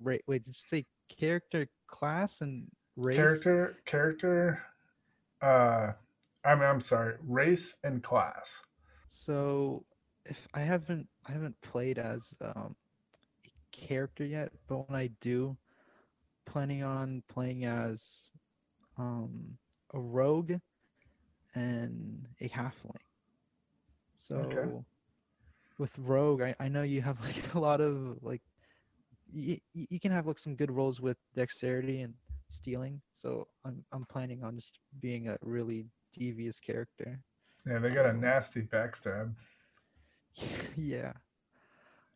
[0.00, 3.16] wait, wait, just say character, class, and race.
[3.16, 4.62] Character, character.
[5.40, 5.92] Uh,
[6.44, 8.62] I mean, I'm sorry, race and class.
[9.08, 9.84] So,
[10.24, 12.74] if I haven't, I haven't played as um,
[13.44, 15.56] a character yet, but when I do,
[16.46, 18.30] planning on playing as
[18.98, 19.56] um,
[19.94, 20.54] a rogue
[21.54, 22.96] and a halfling.
[24.16, 24.84] So, okay.
[25.78, 28.42] with rogue, I, I know you have like a lot of like
[29.32, 32.14] you, you can have like some good rolls with dexterity and
[32.50, 33.00] stealing.
[33.12, 37.20] So I'm I'm planning on just being a really devious character.
[37.66, 39.34] Yeah, they got a nasty backstab.
[40.76, 41.12] yeah.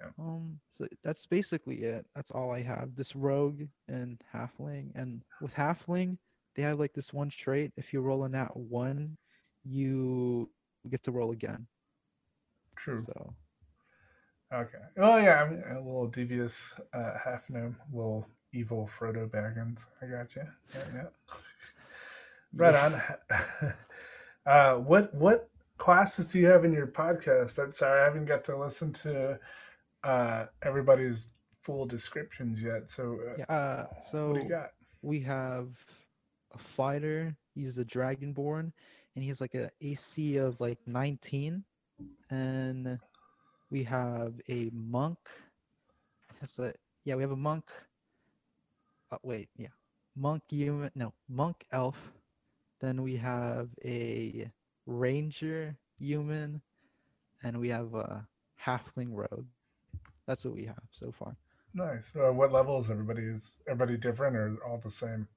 [0.01, 0.09] yeah.
[0.19, 0.59] Um.
[0.73, 2.07] So that's basically it.
[2.15, 2.95] That's all I have.
[2.95, 6.19] This rogue and halfling, and with halfling,
[6.55, 7.73] they have like this one trait.
[7.77, 9.17] If you roll a nat one,
[9.65, 10.51] you
[10.91, 11.67] get to roll again.
[12.77, 13.05] True.
[13.07, 13.35] So
[14.53, 14.79] Okay.
[14.97, 19.87] Well, yeah, I'm a little devious uh, half gnome, little evil Frodo Baggins.
[20.03, 20.43] I got you.
[20.75, 21.37] Yeah, yeah.
[22.55, 23.03] right on.
[24.47, 27.63] uh, what what classes do you have in your podcast?
[27.63, 29.39] I'm sorry, I haven't got to listen to
[30.05, 31.29] uh, everybody's
[31.63, 32.89] full descriptions yet.
[32.89, 34.71] So, uh, yeah, uh, so what do you got?
[35.03, 35.69] We have
[36.55, 37.37] a fighter.
[37.55, 38.73] He's a dragonborn,
[39.15, 41.65] and he's like a AC of like 19,
[42.31, 42.99] and
[43.71, 45.19] we have a monk.
[46.41, 46.73] That's a
[47.05, 47.17] yeah.
[47.17, 47.65] We have a monk.
[49.11, 49.69] Oh, wait, yeah,
[50.15, 50.91] monk human.
[50.95, 51.97] No, monk elf.
[52.81, 54.51] Then we have a
[54.87, 56.61] ranger human,
[57.43, 58.27] and we have a
[58.63, 59.47] halfling rogue.
[60.27, 61.37] That's what we have so far.
[61.75, 62.15] Nice.
[62.17, 65.29] Uh, what is everybody is everybody different or all the same?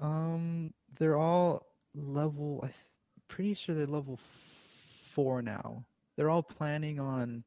[0.00, 2.60] Um, they're all level.
[2.62, 2.72] I'm
[3.28, 4.18] pretty sure they're level
[5.14, 5.84] four now
[6.16, 7.42] they're all planning on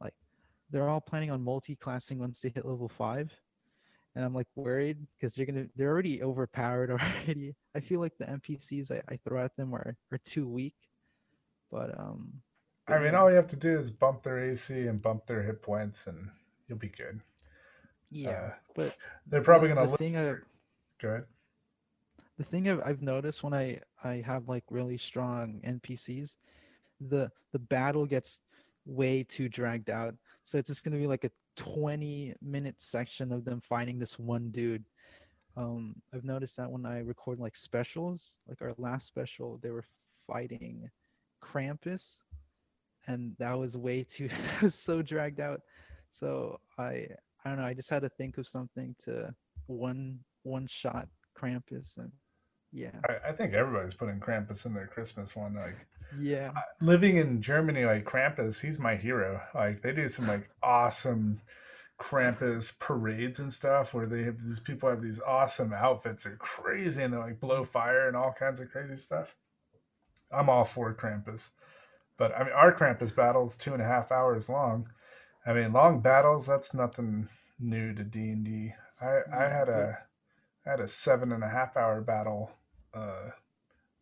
[0.00, 0.14] like
[0.70, 3.32] they're all planning on multi-classing once they hit level five
[4.20, 7.54] and i'm like worried because they're gonna they're already overpowered already.
[7.74, 10.74] I feel like the npcs i, I throw at them are, are too weak
[11.70, 12.30] but um
[12.86, 15.62] i mean all you have to do is bump their ac and bump their hit
[15.62, 16.28] points and
[16.68, 17.20] you'll be good.
[18.10, 20.34] Yeah uh, but they're probably gonna the thing I,
[21.00, 21.24] good
[22.36, 26.36] the thing I've, I've noticed when i i have like really strong npcs
[27.00, 28.42] the the battle gets
[28.86, 30.14] way too dragged out.
[30.44, 34.50] So it's just gonna be like a 20 minute section of them finding this one
[34.50, 34.84] dude.
[35.56, 39.84] Um, I've noticed that when I record like specials, like our last special, they were
[40.26, 40.88] fighting
[41.42, 42.18] Krampus,
[43.06, 44.28] and that was way too
[44.70, 45.60] so dragged out.
[46.12, 47.06] So I
[47.44, 47.64] I don't know.
[47.64, 49.34] I just had to think of something to
[49.66, 52.12] one one shot Krampus, and
[52.72, 52.92] yeah.
[53.08, 55.54] I, I think everybody's putting Krampus in their Christmas one.
[55.54, 55.76] Like
[56.18, 56.52] yeah.
[56.80, 59.40] Living in Germany, like Krampus, he's my hero.
[59.54, 61.40] Like they do some like awesome
[61.98, 66.24] Krampus parades and stuff where they have these people have these awesome outfits.
[66.24, 69.34] They're crazy and they like blow fire and all kinds of crazy stuff.
[70.32, 71.50] I'm all for Krampus.
[72.16, 74.88] But I mean our Krampus battle is two and a half hours long.
[75.46, 78.72] I mean long battles, that's nothing new to D and D.
[79.00, 79.98] I, I had a
[80.66, 82.50] I had a seven and a half hour battle
[82.94, 83.30] uh,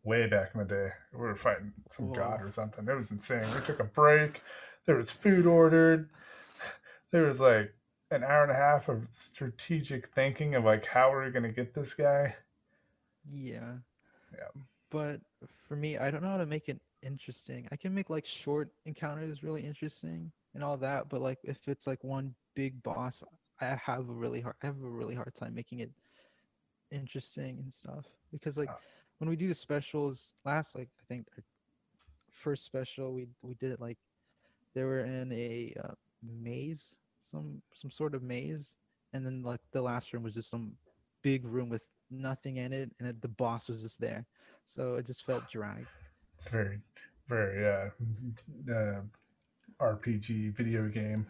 [0.09, 0.89] way back in the day.
[1.13, 2.15] We were fighting some Whoa.
[2.15, 2.87] god or something.
[2.87, 3.45] It was insane.
[3.53, 4.41] We took a break.
[4.85, 6.09] There was food ordered.
[7.11, 7.73] There was like
[8.11, 11.73] an hour and a half of strategic thinking of like how are we gonna get
[11.73, 12.35] this guy.
[13.31, 13.73] Yeah.
[14.31, 14.61] Yeah.
[14.91, 15.21] But
[15.67, 17.67] for me, I don't know how to make it interesting.
[17.71, 21.87] I can make like short encounters really interesting and all that, but like if it's
[21.87, 23.23] like one big boss,
[23.59, 25.89] I have a really hard I have a really hard time making it
[26.91, 28.75] interesting and stuff because like uh.
[29.19, 31.43] When we do the specials last like i think our
[32.31, 33.97] first special we we did it like
[34.73, 35.93] they were in a uh,
[36.41, 38.75] maze some some sort of maze
[39.13, 40.71] and then like the last room was just some
[41.21, 44.25] big room with nothing in it and it, the boss was just there
[44.65, 45.83] so it just felt dry
[46.35, 46.79] it's very
[47.29, 49.01] very uh, uh,
[49.79, 51.27] RPG video game.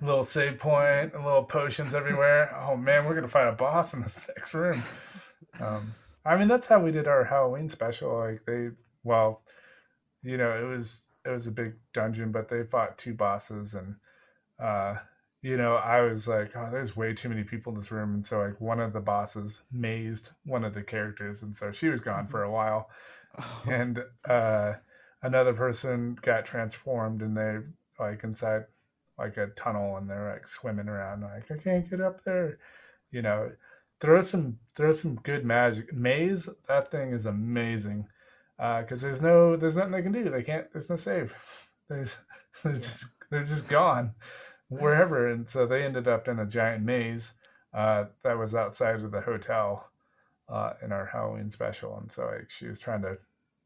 [0.00, 2.54] A little save point, a little potions everywhere.
[2.54, 4.82] Oh man, we're gonna fight a boss in this next room.
[5.60, 5.94] Um,
[6.28, 8.18] I mean, that's how we did our Halloween special.
[8.18, 8.68] Like they,
[9.02, 9.40] well,
[10.22, 13.96] you know, it was it was a big dungeon, but they fought two bosses, and
[14.62, 14.96] uh,
[15.40, 18.26] you know, I was like, oh, there's way too many people in this room, and
[18.26, 22.00] so like one of the bosses mazed one of the characters, and so she was
[22.00, 22.90] gone for a while,
[23.40, 23.62] oh.
[23.66, 24.74] and uh,
[25.22, 27.58] another person got transformed, and they
[27.98, 28.64] like inside
[29.18, 32.58] like a tunnel, and they're like swimming around, like I can't get up there,
[33.10, 33.50] you know
[34.00, 35.92] throw some throw some good magic.
[35.92, 38.06] Maze, that thing is amazing.
[38.56, 40.30] Because uh, there's no there's nothing they can do.
[40.30, 40.66] They can't.
[40.72, 41.34] There's no save.
[41.88, 42.18] There's
[42.62, 42.80] they're yeah.
[42.80, 44.12] just they're just gone
[44.68, 45.28] wherever.
[45.28, 47.32] And so they ended up in a giant maze
[47.74, 49.88] uh, that was outside of the hotel
[50.48, 51.96] uh, in our Halloween special.
[51.98, 53.16] And so like, she was trying to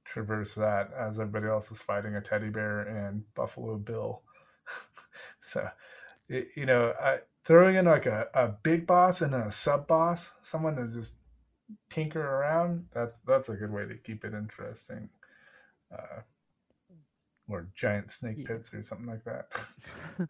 [0.05, 4.23] traverse that as everybody else was fighting a teddy bear and Buffalo Bill.
[5.41, 5.69] so,
[6.29, 10.33] it, you know, I throwing in like a, a big boss and a sub boss,
[10.43, 11.17] someone to just
[11.91, 15.09] tinker around, that's that's a good way to keep it interesting.
[15.93, 16.23] Uh,
[17.49, 18.47] or giant snake yeah.
[18.47, 19.47] pits or something like that.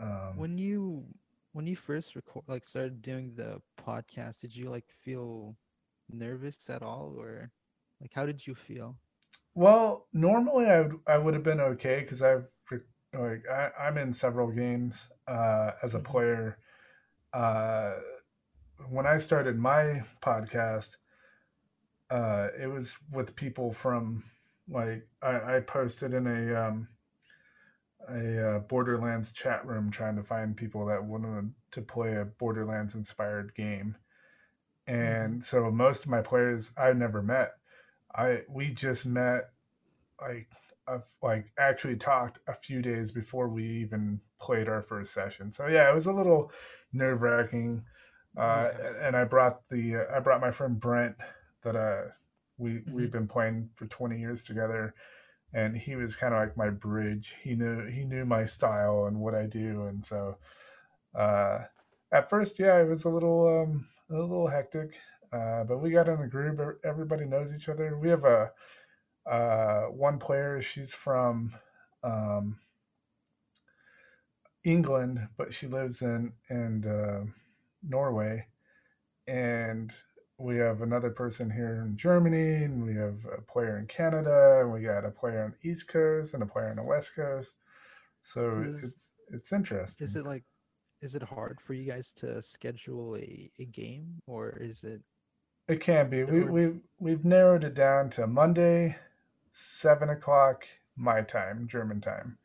[0.00, 1.04] um, when you
[1.52, 5.56] when you first record like started doing the podcast, did you like feel
[6.10, 7.50] nervous at all or
[8.00, 8.96] like how did you feel?
[9.54, 12.46] Well, normally I would I would have been okay because I've
[13.12, 16.12] like I, I'm in several games uh, as a mm-hmm.
[16.12, 16.58] player.
[17.32, 17.92] Uh,
[18.88, 20.96] when I started my podcast,
[22.10, 24.24] uh, it was with people from
[24.68, 26.88] like I, I posted in a um,
[28.08, 32.94] a uh, Borderlands chat room trying to find people that wanted to play a Borderlands
[32.94, 33.96] inspired game,
[34.86, 35.40] and mm-hmm.
[35.40, 37.52] so most of my players I've never met.
[38.14, 39.50] I we just met
[40.20, 40.48] like
[40.90, 45.52] I've like actually talked a few days before we even played our first session.
[45.52, 46.50] So yeah, it was a little
[46.92, 47.82] nerve wracking.
[48.36, 48.70] Uh,
[49.02, 51.16] and I brought the uh, I brought my friend Brent
[51.62, 52.10] that uh
[52.58, 52.92] we mm-hmm.
[52.92, 54.94] we've been playing for 20 years together
[55.52, 57.34] and he was kind of like my bridge.
[57.42, 60.36] He knew he knew my style and what I do and so
[61.18, 61.60] uh
[62.12, 64.98] at first yeah, it was a little um a little hectic.
[65.32, 66.60] Uh, but we got in a group.
[66.84, 67.96] Everybody knows each other.
[67.98, 68.50] We have a
[69.26, 71.52] uh, one player, she's from
[72.02, 72.58] um,
[74.64, 77.24] England, but she lives in in uh,
[77.82, 78.46] Norway,
[79.26, 79.92] and
[80.38, 84.72] we have another person here in Germany, and we have a player in Canada, and
[84.72, 87.56] we got a player on the East Coast and a player on the West Coast.
[88.22, 90.06] So is, it's it's interesting.
[90.06, 90.44] Is it like,
[91.00, 95.02] is it hard for you guys to schedule a, a game, or is it?
[95.68, 96.24] It can be.
[96.24, 98.96] We we we've narrowed it down to Monday,
[99.50, 102.38] seven o'clock my time, German time.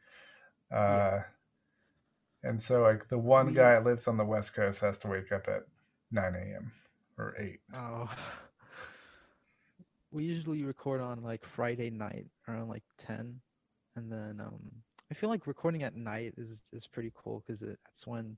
[0.72, 1.24] Uh, yeah.
[2.44, 5.32] And so, like, the one we, guy lives on the West Coast has to wake
[5.32, 5.66] up at
[6.12, 6.72] 9 a.m.
[7.18, 7.60] or 8.
[7.74, 8.10] Oh.
[10.12, 13.40] We usually record on like Friday night around like 10.
[13.98, 14.62] And then um,
[15.12, 18.38] I feel like recording at night is, is pretty cool because that's when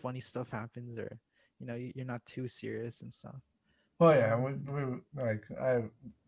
[0.00, 1.18] funny stuff happens or,
[1.58, 3.40] you know, you're not too serious and stuff.
[3.98, 4.82] Well, yeah, we, we
[5.16, 5.82] like I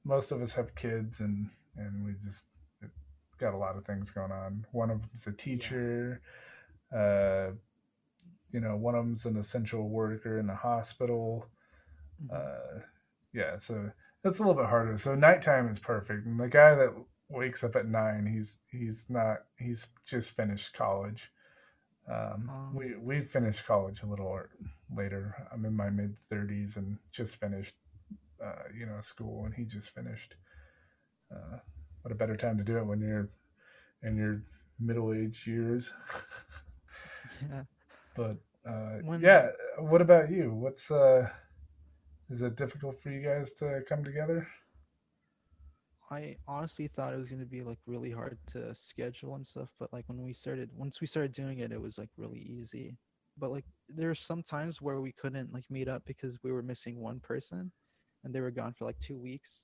[0.04, 2.46] most of us have kids and and we just
[3.38, 4.66] got a lot of things going on.
[4.72, 6.20] One of them's a teacher.
[6.92, 6.98] Yeah.
[6.98, 7.50] Uh,
[8.52, 11.46] you know, one of them's an essential worker in a hospital.
[12.22, 12.37] Mm-hmm.
[12.37, 12.80] Uh,
[13.33, 13.90] yeah, so
[14.24, 14.96] it's a little bit harder.
[14.96, 16.26] So nighttime is perfect.
[16.26, 16.92] And the guy that
[17.28, 21.30] wakes up at nine, he's he's not he's just finished college.
[22.08, 24.40] Um, um, we we finished college a little
[24.96, 25.34] later.
[25.52, 27.74] I'm in my mid 30s and just finished,
[28.44, 30.34] uh, you know, school, and he just finished.
[31.32, 31.58] Uh,
[32.02, 33.28] what a better time to do it when you're
[34.02, 34.42] in your
[34.78, 35.92] middle age years.
[37.51, 37.62] yeah.
[38.16, 38.36] But
[38.66, 39.20] uh, when...
[39.20, 40.53] yeah, what about you?
[40.53, 41.28] What's uh,
[42.30, 44.48] is it difficult for you guys to come together?
[46.11, 49.68] I honestly thought it was going to be like really hard to schedule and stuff,
[49.78, 52.96] but like when we started, once we started doing it, it was like really easy.
[53.38, 56.62] But like there are some times where we couldn't like meet up because we were
[56.62, 57.70] missing one person,
[58.24, 59.62] and they were gone for like two weeks.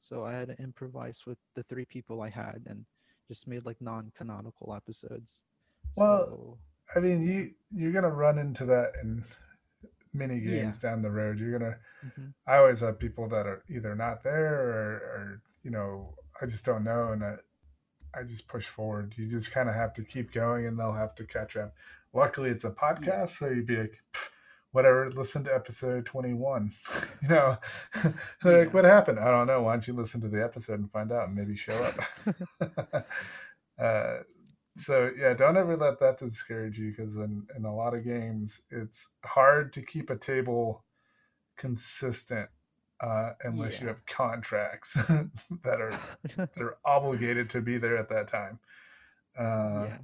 [0.00, 2.84] So I had to improvise with the three people I had and
[3.26, 5.42] just made like non-canonical episodes.
[5.96, 6.58] Well, so,
[6.94, 9.24] I mean, you you're gonna run into that in
[10.12, 10.90] mini games yeah.
[10.90, 11.38] down the road.
[11.38, 11.76] You're gonna.
[12.04, 12.26] Mm-hmm.
[12.46, 16.64] I always have people that are either not there or, or you know, I just
[16.64, 17.34] don't know, and I,
[18.14, 19.14] I just push forward.
[19.18, 21.74] You just kind of have to keep going, and they'll have to catch up.
[22.12, 23.24] Luckily, it's a podcast, yeah.
[23.24, 23.98] so you'd be like,
[24.70, 26.70] whatever, listen to episode 21.
[27.22, 27.56] you know,
[28.04, 28.12] they're
[28.44, 28.58] yeah.
[28.58, 29.18] like, what happened?
[29.18, 29.62] I don't know.
[29.62, 33.06] Why don't you listen to the episode and find out and maybe show up?
[33.82, 34.18] uh,
[34.76, 38.60] so yeah, don't ever let that discourage you because in, in a lot of games,
[38.70, 40.84] it's hard to keep a table
[41.56, 42.50] consistent
[43.00, 43.82] uh, unless yeah.
[43.82, 44.94] you have contracts
[45.64, 45.98] that are
[46.36, 48.58] that are obligated to be there at that time.
[49.38, 49.98] Uh, yeah.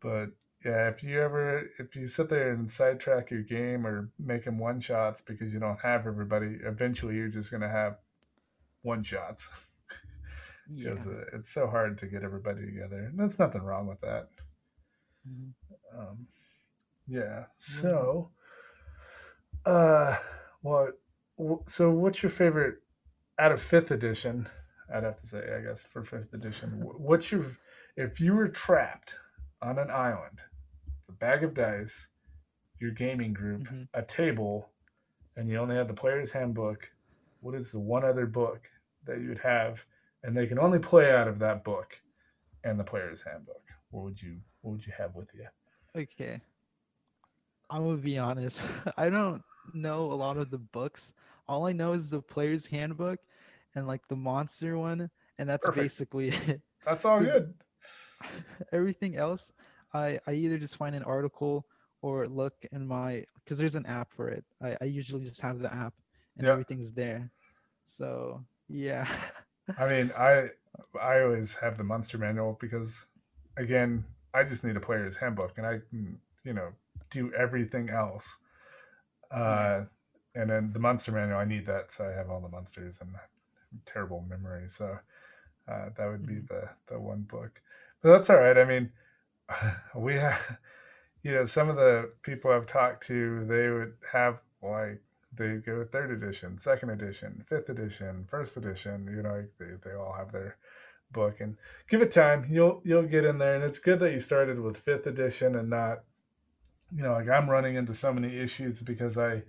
[0.00, 0.30] But
[0.64, 4.58] yeah, if you ever if you sit there and sidetrack your game or make them
[4.58, 7.98] one shots because you don't have everybody, eventually you're just gonna have
[8.82, 9.48] one shots
[10.74, 11.12] because yeah.
[11.12, 13.04] uh, it's so hard to get everybody together.
[13.04, 14.28] And there's nothing wrong with that.
[15.28, 15.98] Mm-hmm.
[15.98, 16.26] Um,
[17.06, 17.44] yeah.
[17.56, 18.30] So,
[19.64, 20.16] uh,
[20.62, 20.98] what?
[21.66, 22.76] So, what's your favorite
[23.38, 24.48] out of fifth edition?
[24.92, 26.70] I'd have to say, I guess, for fifth edition.
[26.82, 27.46] What's your
[27.96, 29.16] if you were trapped
[29.60, 30.40] on an island,
[31.08, 32.08] a bag of dice,
[32.80, 33.82] your gaming group, mm-hmm.
[33.94, 34.70] a table,
[35.36, 36.88] and you only had the player's handbook,
[37.40, 38.70] what is the one other book
[39.04, 39.84] that you would have,
[40.22, 42.00] and they can only play out of that book
[42.64, 43.62] and the player's handbook?
[43.90, 45.46] What would you what would you have with you?
[45.96, 46.40] Okay.
[47.70, 48.62] I'm gonna be honest.
[48.96, 49.42] I don't
[49.74, 51.12] know a lot of the books.
[51.48, 53.18] All I know is the player's handbook
[53.74, 55.84] and like the monster one, and that's Perfect.
[55.86, 56.62] basically it.
[56.84, 57.54] That's all good.
[58.72, 59.52] everything else,
[59.94, 61.66] I I either just find an article
[62.02, 64.44] or look in my because there's an app for it.
[64.62, 65.94] I, I usually just have the app
[66.36, 67.30] and everything's there.
[67.86, 69.08] So yeah.
[69.78, 70.50] I mean, I
[71.00, 73.06] I always have the monster manual because
[73.56, 76.68] again, I just need a player's handbook and I can, you know,
[77.10, 78.38] do everything else.
[79.30, 79.84] Uh
[80.38, 83.10] and then the monster manual, I need that so I have all the monsters and
[83.84, 84.68] terrible memory.
[84.68, 84.96] So
[85.66, 86.54] uh, that would be mm-hmm.
[86.54, 87.60] the the one book.
[88.02, 88.56] But that's all right.
[88.56, 88.90] I mean,
[89.96, 90.58] we have,
[91.24, 95.02] you know, some of the people I've talked to, they would have like
[95.36, 99.12] they go third edition, second edition, fifth edition, first edition.
[99.12, 100.56] You know, they they all have their
[101.10, 101.56] book and
[101.88, 102.46] give it time.
[102.48, 105.68] You'll you'll get in there, and it's good that you started with fifth edition and
[105.68, 106.04] not,
[106.94, 109.42] you know, like I'm running into so many issues because I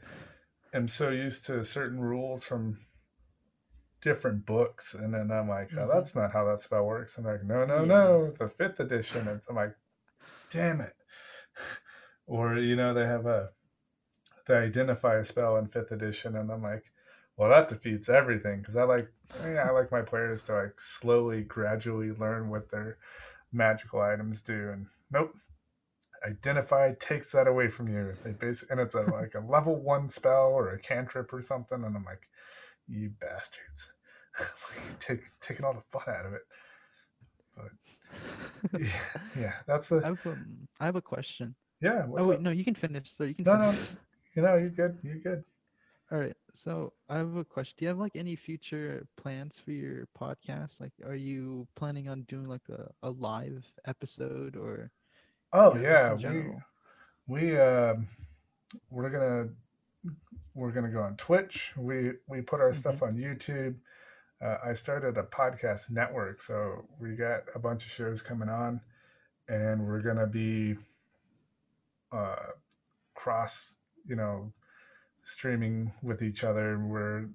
[0.74, 2.78] am so used to certain rules from
[4.01, 5.89] different books and then i'm like oh, mm-hmm.
[5.91, 7.86] that's not how that spell works and like no no yeah.
[7.86, 9.76] no the fifth edition and i'm like
[10.49, 10.95] damn it
[12.28, 13.49] or you know they have a
[14.47, 16.86] they identify a spell in fifth edition and i'm like
[17.36, 19.11] well that defeats everything because i like
[19.43, 22.97] yeah, i like my players to like slowly gradually learn what their
[23.51, 25.34] magical items do and nope
[26.26, 30.09] identify takes that away from you they basically and it's a like a level one
[30.09, 32.28] spell or a cantrip or something and i'm like
[32.89, 33.91] you bastards.
[34.99, 36.41] Take, taking all the fun out of it.
[37.55, 38.88] But yeah,
[39.39, 39.97] yeah that's the.
[39.97, 41.55] I have, um, I have a question.
[41.82, 42.05] Yeah.
[42.07, 42.41] oh wait, up?
[42.41, 43.15] no, you can finish.
[43.15, 43.45] So you can.
[43.45, 43.89] No, finish.
[43.89, 43.97] no,
[44.36, 44.97] you know, you're good.
[45.03, 45.43] You're good.
[46.11, 46.36] All right.
[46.53, 47.76] So I have a question.
[47.78, 50.80] Do you have like any future plans for your podcast?
[50.80, 54.91] Like, are you planning on doing like a, a live episode or?
[55.52, 56.58] Oh you know, yeah,
[57.28, 57.95] we we uh,
[58.91, 59.50] we're gonna
[60.60, 61.72] we're going to go on Twitch.
[61.78, 62.78] We we put our mm-hmm.
[62.78, 63.76] stuff on YouTube.
[64.43, 68.80] Uh, I started a podcast network, so we got a bunch of shows coming on,
[69.47, 70.76] and we're going to be
[72.12, 72.54] uh,
[73.16, 74.52] cross, you know,
[75.24, 76.80] streaming with each other.
[76.80, 77.28] We're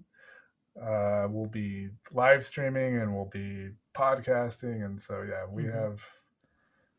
[0.81, 5.79] uh, we'll be live streaming and we'll be podcasting, and so yeah, we mm-hmm.
[5.79, 6.03] have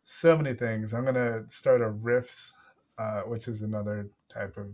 [0.06, 0.94] so many things.
[0.94, 2.54] I'm gonna start a Rifts,
[2.98, 4.68] uh, which is another type of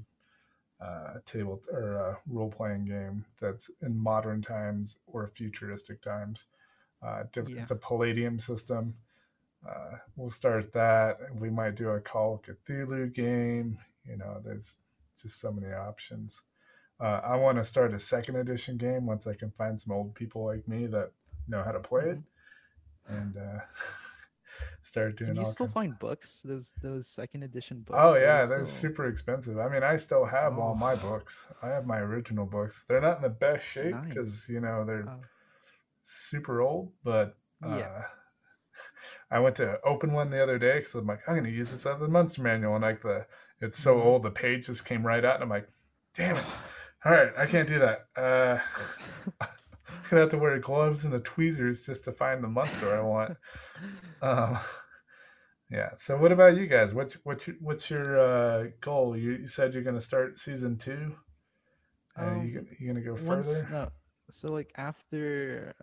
[0.81, 6.45] uh, table or uh, role playing game that's in modern times or futuristic times.
[7.01, 7.61] Uh, yeah.
[7.61, 8.93] It's a Palladium system.
[9.67, 11.17] Uh, we'll start that.
[11.35, 13.77] We might do a Call of Cthulhu game.
[14.05, 14.77] You know, there's
[15.19, 16.41] just so many options.
[16.99, 20.13] Uh, I want to start a second edition game once I can find some old
[20.13, 21.11] people like me that
[21.47, 22.17] know how to play it.
[23.09, 23.13] Mm-hmm.
[23.13, 23.59] And uh,
[24.83, 25.35] start doing.
[25.35, 26.39] Can you still find books?
[26.43, 27.99] Those those second edition books.
[28.01, 28.89] Oh yeah, they're still...
[28.89, 29.57] super expensive.
[29.59, 30.61] I mean, I still have oh.
[30.61, 30.97] all my oh.
[30.97, 31.47] books.
[31.61, 32.85] I have my original books.
[32.87, 34.49] They're not in the best shape because nice.
[34.49, 35.19] you know they're oh.
[36.03, 36.91] super old.
[37.03, 38.01] But uh, yeah.
[39.31, 41.71] I went to open one the other day because I'm like, I'm going to use
[41.71, 43.25] this as the monster manual, and like the
[43.61, 44.07] it's so mm-hmm.
[44.07, 45.69] old, the page just came right out, and I'm like,
[46.13, 46.45] damn it.
[47.05, 48.07] All right, I can't do that.
[48.15, 48.59] Uh,
[50.11, 53.37] gonna have to wear gloves and the tweezers just to find the monster I want.
[54.21, 54.59] Um,
[55.71, 55.89] yeah.
[55.97, 56.93] So, what about you guys?
[56.93, 59.17] What's what's your, what's your uh, goal?
[59.17, 61.15] You, you, said you're gonna start season two.
[62.19, 63.67] Uh, um, you you gonna go once, further?
[63.71, 63.89] No.
[64.29, 65.73] So like after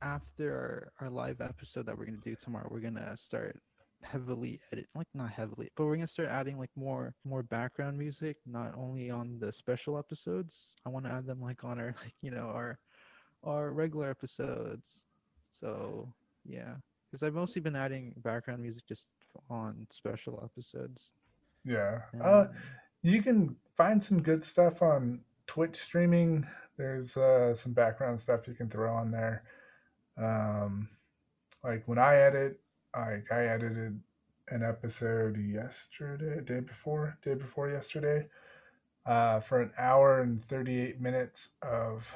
[0.00, 3.60] after our, our live episode that we're gonna do tomorrow, we're gonna start
[4.02, 8.36] heavily edit like not heavily but we're gonna start adding like more more background music
[8.46, 12.14] not only on the special episodes i want to add them like on our like
[12.22, 12.78] you know our
[13.44, 15.02] our regular episodes.
[15.52, 16.12] So
[16.44, 16.74] yeah.
[17.10, 19.06] Because i've mostly been adding background music just
[19.50, 21.12] on special episodes.
[21.64, 22.00] Yeah.
[22.22, 22.46] Uh
[23.02, 26.46] you can find some good stuff on twitch streaming.
[26.76, 29.44] There's uh some background stuff you can throw on there.
[30.16, 30.88] Um
[31.64, 32.60] like when i edit
[32.94, 34.00] I I edited
[34.50, 38.26] an episode yesterday, day before, day before yesterday,
[39.06, 42.14] uh, for an hour and thirty eight minutes of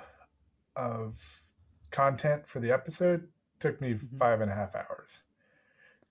[0.77, 1.43] of
[1.91, 3.29] content for the episode.
[3.61, 4.19] Took me mm-hmm.
[4.19, 5.23] five and a half hours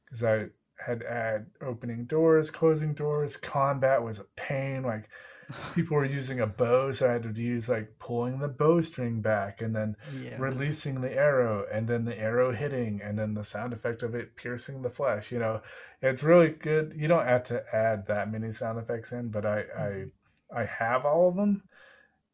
[0.05, 0.45] because I
[0.83, 3.37] had add opening doors, closing doors.
[3.37, 4.83] Combat was a pain.
[4.83, 5.09] Like
[5.75, 9.61] people were using a bow, so I had to use like pulling the bowstring back
[9.61, 10.37] and then yeah.
[10.39, 14.35] releasing the arrow and then the arrow hitting and then the sound effect of it
[14.35, 15.31] piercing the flesh.
[15.31, 15.61] You know,
[16.01, 16.93] it's really good.
[16.95, 20.09] You don't have to add that many sound effects in, but I mm-hmm.
[20.57, 21.63] I I have all of them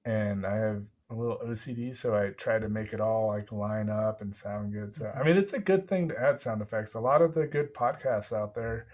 [0.05, 3.89] and I have a little OCD, so I try to make it all like line
[3.89, 4.93] up and sound good.
[4.93, 5.27] So I mm-hmm.
[5.27, 6.95] mean, it's a good thing to add sound effects.
[6.95, 8.87] A lot of the good podcasts out there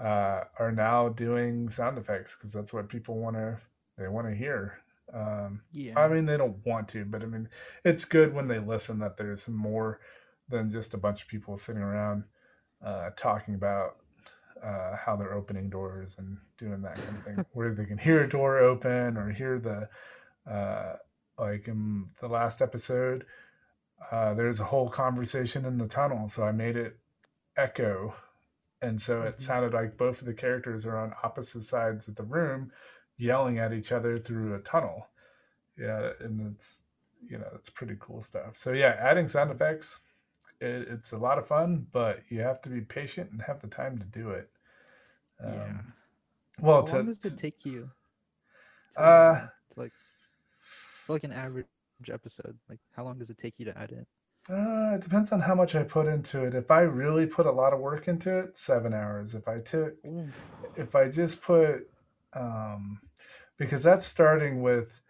[0.00, 3.58] uh, are now doing sound effects because that's what people want to
[3.98, 4.78] they want to hear.
[5.12, 5.98] Um, yeah.
[5.98, 7.48] I mean, they don't want to, but I mean,
[7.84, 10.00] it's good when they listen that there's more
[10.48, 12.24] than just a bunch of people sitting around
[12.84, 13.96] uh, talking about
[14.62, 18.24] uh, how they're opening doors and doing that kind of thing, where they can hear
[18.24, 20.96] a door open or hear the uh,
[21.40, 23.24] like in the last episode.
[24.10, 26.96] Uh, there's a whole conversation in the tunnel, so I made it
[27.56, 28.14] echo
[28.82, 29.42] and so it mm-hmm.
[29.42, 32.70] sounded like both of the characters are on opposite sides of the room
[33.18, 35.06] yelling at each other through a tunnel
[35.78, 36.80] yeah and it's
[37.28, 39.98] you know it's pretty cool stuff so yeah adding sound effects
[40.60, 43.68] it, it's a lot of fun but you have to be patient and have the
[43.68, 44.48] time to do it
[45.44, 45.72] um, yeah
[46.60, 47.90] well how long does it take you
[48.94, 49.92] to, uh like
[51.10, 51.66] for like an average
[52.12, 54.06] episode like how long does it take you to edit
[54.48, 56.54] uh, it depends on how much I put into it.
[56.54, 59.34] If I really put a lot of work into it, seven hours.
[59.34, 59.94] If I took,
[60.76, 61.88] if I just put,
[62.32, 63.00] um,
[63.58, 65.00] because that's starting with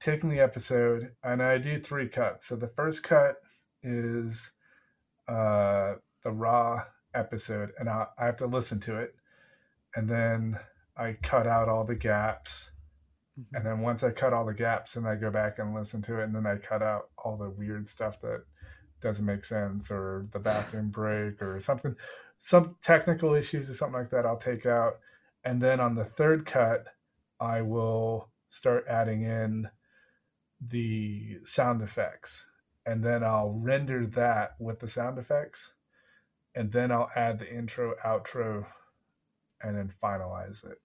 [0.00, 2.46] taking the episode, and I do three cuts.
[2.46, 3.42] So the first cut
[3.82, 4.52] is
[5.26, 6.84] uh, the raw
[7.14, 9.16] episode, and I, I have to listen to it,
[9.96, 10.60] and then
[10.96, 12.70] I cut out all the gaps.
[13.38, 13.56] Mm-hmm.
[13.56, 16.20] And then once I cut all the gaps, and I go back and listen to
[16.20, 18.44] it, and then I cut out all the weird stuff that
[19.00, 21.94] doesn't make sense or the bathroom break or something
[22.38, 24.98] some technical issues or something like that i'll take out.
[25.44, 26.86] And then on the third cut
[27.40, 29.68] i will start adding in
[30.60, 32.46] the sound effects.
[32.86, 35.74] And then i'll render that with the sound effects.
[36.54, 38.66] And then i'll add the intro outro
[39.60, 40.80] and then finalize it.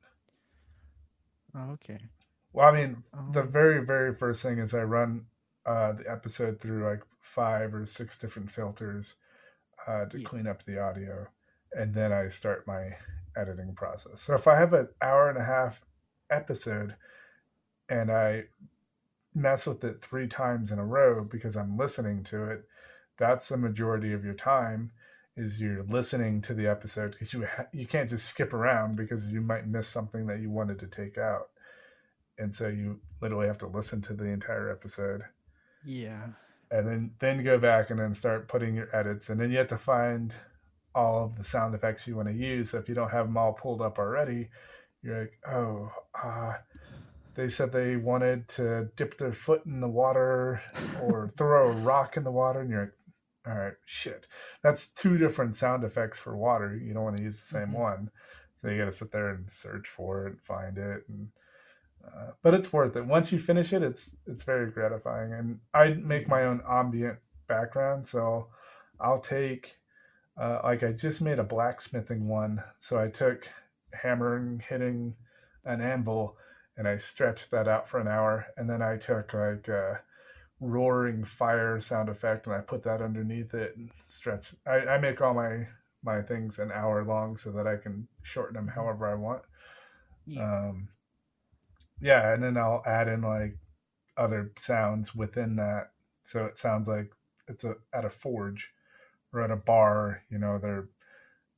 [1.71, 1.99] Okay
[2.53, 5.25] well i mean um, the very very first thing is i run
[5.65, 9.15] uh, the episode through like five or six different filters
[9.87, 10.27] uh, to yeah.
[10.27, 11.27] clean up the audio,
[11.73, 12.95] and then I start my
[13.35, 14.21] editing process.
[14.21, 15.81] So if I have an hour and a half
[16.29, 16.95] episode
[17.89, 18.43] and I
[19.33, 22.65] mess with it three times in a row because I'm listening to it,
[23.17, 24.91] that's the majority of your time
[25.35, 29.31] is you're listening to the episode because you ha- you can't just skip around because
[29.31, 31.49] you might miss something that you wanted to take out.
[32.37, 35.21] And so you literally have to listen to the entire episode.
[35.85, 36.27] Yeah.
[36.71, 39.67] And then then go back and then start putting your edits, and then you have
[39.67, 40.33] to find
[40.95, 42.71] all of the sound effects you want to use.
[42.71, 44.49] So if you don't have them all pulled up already,
[45.01, 45.91] you're like, oh,
[46.23, 46.53] uh,
[47.35, 50.61] they said they wanted to dip their foot in the water
[51.01, 52.93] or throw a rock in the water, and you're like,
[53.45, 54.27] all right, shit.
[54.61, 56.75] That's two different sound effects for water.
[56.75, 57.81] You don't want to use the same mm-hmm.
[57.81, 58.11] one.
[58.57, 61.27] So you got to sit there and search for it, and find it, and
[62.05, 63.05] uh, but it's worth it.
[63.05, 65.33] Once you finish it, it's it's very gratifying.
[65.33, 68.47] And I make my own ambient background, so
[68.99, 69.75] I'll take
[70.37, 72.63] uh, like I just made a blacksmithing one.
[72.79, 73.47] So I took
[73.93, 75.15] hammering, hitting
[75.65, 76.35] an anvil,
[76.77, 80.01] and I stretched that out for an hour, and then I took like a
[80.59, 84.53] roaring fire sound effect, and I put that underneath it and stretch.
[84.65, 85.67] I, I make all my
[86.03, 89.41] my things an hour long so that I can shorten them however I want.
[90.25, 90.43] Yeah.
[90.43, 90.89] Um,
[92.03, 93.57] yeah, and then I'll add in like
[94.17, 95.91] other sounds within that,
[96.25, 97.09] so it sounds like
[97.47, 98.73] it's a at a forge
[99.31, 100.21] or at a bar.
[100.29, 100.89] You know, there are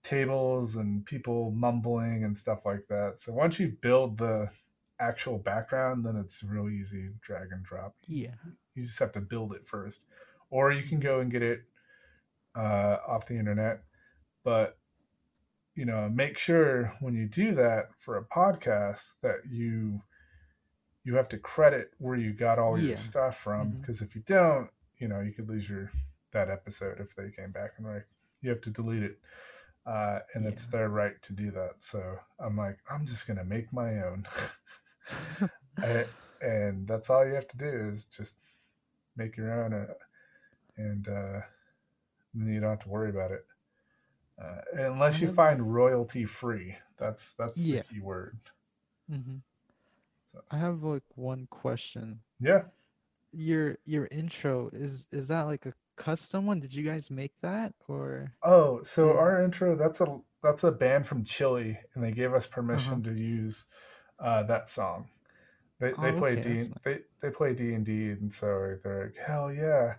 [0.04, 3.18] tables and people mumbling and stuff like that.
[3.18, 4.52] So once you build the
[5.00, 7.96] actual background, then it's real easy drag and drop.
[8.08, 8.36] Yeah,
[8.76, 10.02] you just have to build it first,
[10.52, 11.64] or you can go and get it
[12.56, 13.82] uh, off the internet.
[14.44, 14.78] But
[15.74, 20.02] you know, make sure when you do that for a podcast that you
[21.06, 22.88] you have to credit where you got all yeah.
[22.88, 24.06] your stuff from because mm-hmm.
[24.06, 25.92] if you don't, you know, you could lose your
[26.32, 28.06] that episode if they came back and like
[28.42, 29.20] you have to delete it.
[29.86, 30.50] Uh, and yeah.
[30.50, 31.76] it's their right to do that.
[31.78, 34.26] So I'm like, I'm just gonna make my own.
[35.78, 36.06] I,
[36.42, 38.38] and that's all you have to do is just
[39.16, 39.94] make your own, uh,
[40.78, 41.42] and uh,
[42.34, 43.46] you don't have to worry about it.
[44.42, 47.82] Uh, unless you find royalty free, that's that's yeah.
[47.82, 48.40] the key word.
[49.12, 49.36] Mm-hmm.
[50.52, 52.20] I have like one question.
[52.40, 52.64] Yeah.
[53.32, 56.60] Your your intro is is that like a custom one?
[56.60, 58.32] Did you guys make that or?
[58.44, 59.20] Oh, so yeah.
[59.20, 63.14] our intro that's a that's a band from Chile, and they gave us permission uh-huh.
[63.14, 63.66] to use
[64.20, 65.10] uh, that song.
[65.80, 66.42] They they oh, play okay.
[66.42, 69.96] D they they play D and D, and so they're like hell yeah.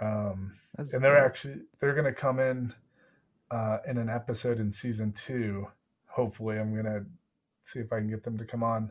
[0.00, 1.26] Um, that's and they're dope.
[1.26, 2.72] actually they're gonna come in
[3.50, 5.66] uh, in an episode in season two.
[6.06, 7.04] Hopefully, I'm gonna
[7.64, 8.90] see if I can get them to come on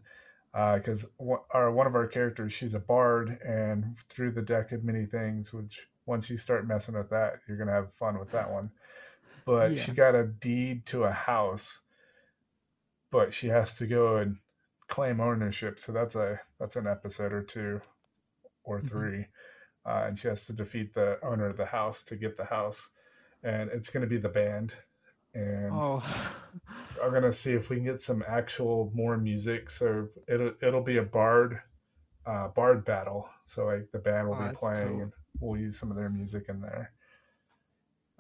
[0.75, 4.83] because uh, our one of our characters she's a bard and through the deck of
[4.83, 8.49] many things which once you start messing with that you're gonna have fun with that
[8.49, 8.71] one
[9.45, 9.83] but yeah.
[9.83, 11.81] she got a deed to a house
[13.11, 14.37] but she has to go and
[14.87, 17.79] claim ownership so that's a that's an episode or two
[18.63, 18.87] or mm-hmm.
[18.87, 19.89] 3 mm-hmm.
[19.89, 22.89] uh, and she has to defeat the owner of the house to get the house
[23.43, 24.73] and it's going to be the band
[25.37, 26.03] and oh.
[27.03, 29.69] I'm gonna see if we can get some actual more music.
[29.69, 31.61] So it'll it'll be a bard
[32.25, 33.29] uh, bard battle.
[33.45, 35.01] So like the band will oh, be playing, cool.
[35.01, 36.91] and we'll use some of their music in there.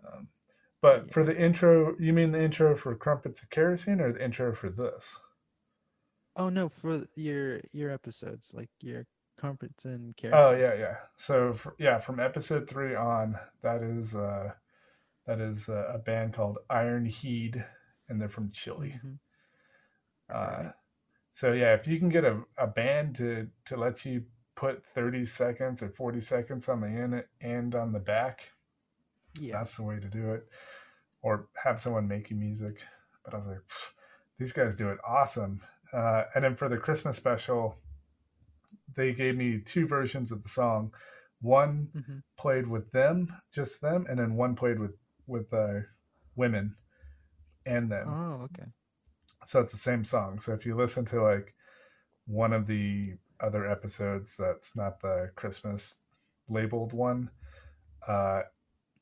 [0.05, 0.27] Um,
[0.81, 1.13] but yeah.
[1.13, 4.69] for the intro, you mean the intro for Crumpets of Kerosene, or the intro for
[4.69, 5.19] this?
[6.35, 9.07] Oh no, for your your episodes, like your
[9.39, 10.39] Crumpets and oh, Kerosene.
[10.39, 10.95] Oh yeah, yeah.
[11.15, 14.15] So for, yeah, from episode three on, that is.
[14.15, 14.51] uh
[15.27, 17.63] that is a, a band called Iron Heed,
[18.09, 18.95] and they're from Chile.
[18.95, 19.13] Mm-hmm.
[20.33, 20.71] Uh,
[21.33, 24.23] so yeah, if you can get a, a band to to let you
[24.55, 28.51] put 30 seconds or 40 seconds on the end and on the back,
[29.39, 30.47] yeah, that's the way to do it.
[31.21, 32.81] Or have someone making music.
[33.23, 33.59] But I was like,
[34.39, 35.61] these guys do it awesome.
[35.93, 37.75] Uh, and then for the Christmas special,
[38.95, 40.91] they gave me two versions of the song.
[41.41, 42.17] One mm-hmm.
[42.37, 44.95] played with them, just them, and then one played with
[45.27, 45.81] with uh,
[46.35, 46.75] women
[47.65, 48.07] and them.
[48.09, 48.69] Oh, okay.
[49.45, 50.39] So it's the same song.
[50.39, 51.53] So if you listen to like
[52.25, 55.99] one of the other episodes that's not the Christmas
[56.49, 57.29] labeled one,
[58.07, 58.41] uh,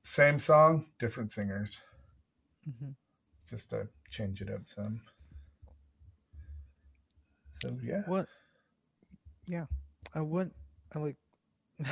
[0.02, 1.82] same song, different singers.
[2.70, 2.92] Mm-hmm.
[3.48, 5.02] Just to change it up some.
[7.62, 8.02] So yeah.
[8.06, 8.28] What?
[9.48, 9.66] Yeah,
[10.14, 10.50] I what?
[10.94, 11.16] I like.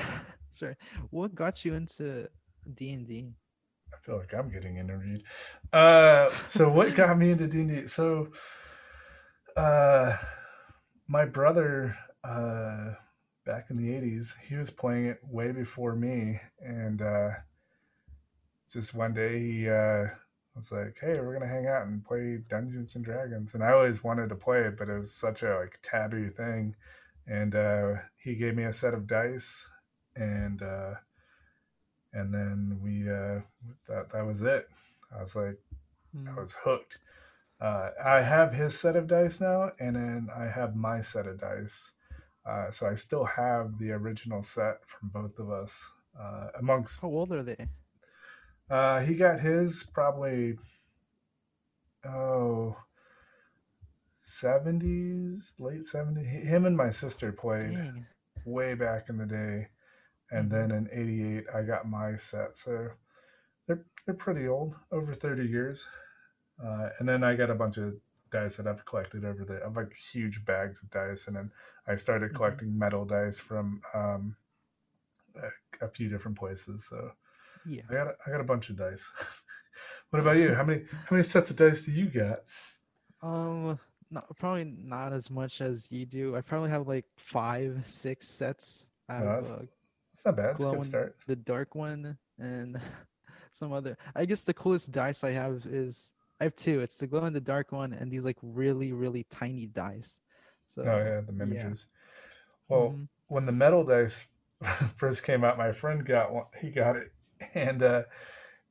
[0.51, 0.75] sorry.
[1.11, 2.27] What got you into
[2.75, 3.33] D and D?
[3.93, 5.23] I feel like I'm getting interviewed.
[5.71, 7.87] Uh, so what got me into D&D?
[7.87, 8.29] So,
[9.55, 10.17] uh,
[11.07, 12.91] my brother, uh,
[13.45, 16.39] back in the 80s, he was playing it way before me.
[16.59, 17.29] And, uh,
[18.71, 20.07] just one day he, uh,
[20.55, 24.03] was like, "Hey, we're gonna hang out and play Dungeons and Dragons," and I always
[24.03, 26.75] wanted to play it, but it was such a like taboo thing.
[27.25, 29.69] And uh, he gave me a set of dice,
[30.15, 30.95] and uh,
[32.13, 33.41] and then we uh,
[33.87, 34.69] that that was it.
[35.15, 35.59] I was like,
[36.15, 36.27] mm.
[36.27, 36.39] I hmm.
[36.39, 36.99] was hooked.
[37.61, 41.39] Uh, I have his set of dice now, and then I have my set of
[41.39, 41.91] dice.
[42.45, 45.91] Uh, so I still have the original set from both of us.
[46.19, 47.67] Uh, amongst how old are they?
[48.69, 50.57] Uh, he got his probably
[52.05, 52.75] oh
[54.27, 56.43] 70s, late 70s.
[56.43, 58.05] Him and my sister played Dang.
[58.45, 59.67] way back in the day
[60.33, 62.89] and then in 88 i got my set so
[63.67, 65.87] they're, they're pretty old over 30 years.
[66.63, 67.93] Uh, and then i got a bunch of
[68.31, 71.51] dice that i've collected over there i've like huge bags of dice and then
[71.87, 72.37] i started mm-hmm.
[72.37, 74.35] collecting metal dice from um,
[75.35, 77.11] a, a, few different places so
[77.65, 77.81] yeah.
[77.89, 79.09] I got a, I got a bunch of dice.
[80.09, 80.53] What about you?
[80.53, 82.43] How many how many sets of dice do you got?
[83.23, 83.79] Um
[84.11, 86.35] not, probably not as much as you do.
[86.35, 89.61] I probably have like five six sets out of, uh,
[90.13, 90.55] it's not bad.
[90.55, 91.15] It's a good start.
[91.27, 92.79] The dark one and
[93.53, 93.97] some other.
[94.15, 96.81] I guess the coolest dice I have is I have two.
[96.81, 100.17] It's the glow in the dark one and these like really really tiny dice.
[100.67, 101.87] So, oh yeah, the miniatures.
[102.69, 102.75] Yeah.
[102.75, 103.03] Well, mm-hmm.
[103.27, 104.27] when the metal dice
[104.95, 106.45] first came out, my friend got one.
[106.59, 107.11] He got it,
[107.53, 108.03] and uh,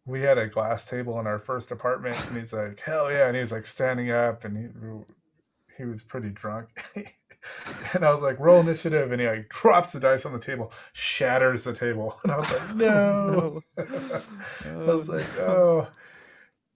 [0.06, 3.36] we had a glass table in our first apartment, and he's like, "Hell yeah!" And
[3.36, 6.68] he was like standing up, and he he was pretty drunk.
[7.94, 9.12] And I was like, roll initiative.
[9.12, 12.18] And he like drops the dice on the table, shatters the table.
[12.22, 13.62] And I was like, no.
[13.78, 15.88] I was like, oh.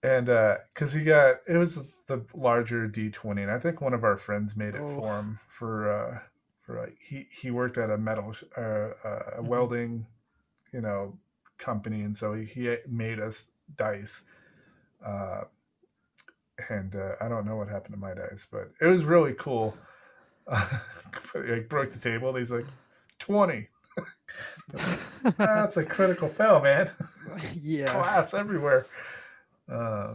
[0.03, 4.03] and because uh, he got it was the larger D20, and I think one of
[4.03, 4.95] our friends made it oh.
[4.95, 6.19] for him for uh,
[6.61, 9.47] for like he he worked at a metal uh, uh, a mm-hmm.
[9.47, 10.05] welding,
[10.73, 11.17] you know,
[11.57, 14.23] company, and so he, he made us dice.
[15.05, 15.41] Uh,
[16.69, 19.75] and uh, I don't know what happened to my dice, but it was really cool.
[21.35, 22.35] like broke the table.
[22.35, 22.65] He's like,
[23.19, 23.67] twenty.
[25.37, 26.91] That's a critical fail, man.
[27.61, 28.87] Yeah, glass everywhere.
[29.69, 30.13] Uh,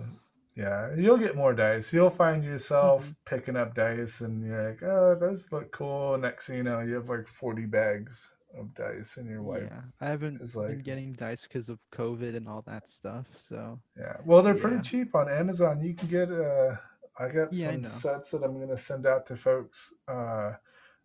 [0.57, 1.93] yeah, you'll get more dice.
[1.93, 3.13] You'll find yourself mm-hmm.
[3.27, 6.95] picking up dice, and you're like, "Oh, those look cool." Next thing you know, you
[6.95, 9.69] have like forty bags of dice, and your wife.
[9.71, 13.27] Yeah, I haven't like, been getting dice because of COVID and all that stuff.
[13.37, 13.79] So.
[13.97, 14.63] Yeah, well, they're yeah.
[14.63, 15.83] pretty cheap on Amazon.
[15.83, 16.33] You can get.
[16.33, 16.77] Uh,
[17.19, 19.93] I got yeah, some I sets that I'm gonna send out to folks.
[20.09, 20.53] Uh,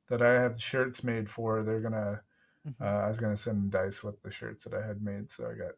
[0.09, 1.63] that I have shirts made for.
[1.63, 2.21] They're gonna.
[2.67, 2.83] Mm-hmm.
[2.83, 5.53] Uh, I was gonna send dice with the shirts that I had made, so I
[5.53, 5.73] got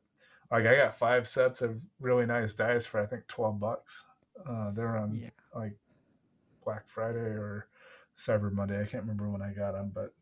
[0.51, 4.05] like I got five sets of really nice dice for I think twelve bucks.
[4.47, 5.29] Uh, they're on yeah.
[5.53, 5.75] like
[6.63, 7.67] Black Friday or
[8.17, 8.79] Cyber Monday.
[8.79, 10.13] I can't remember when I got them, but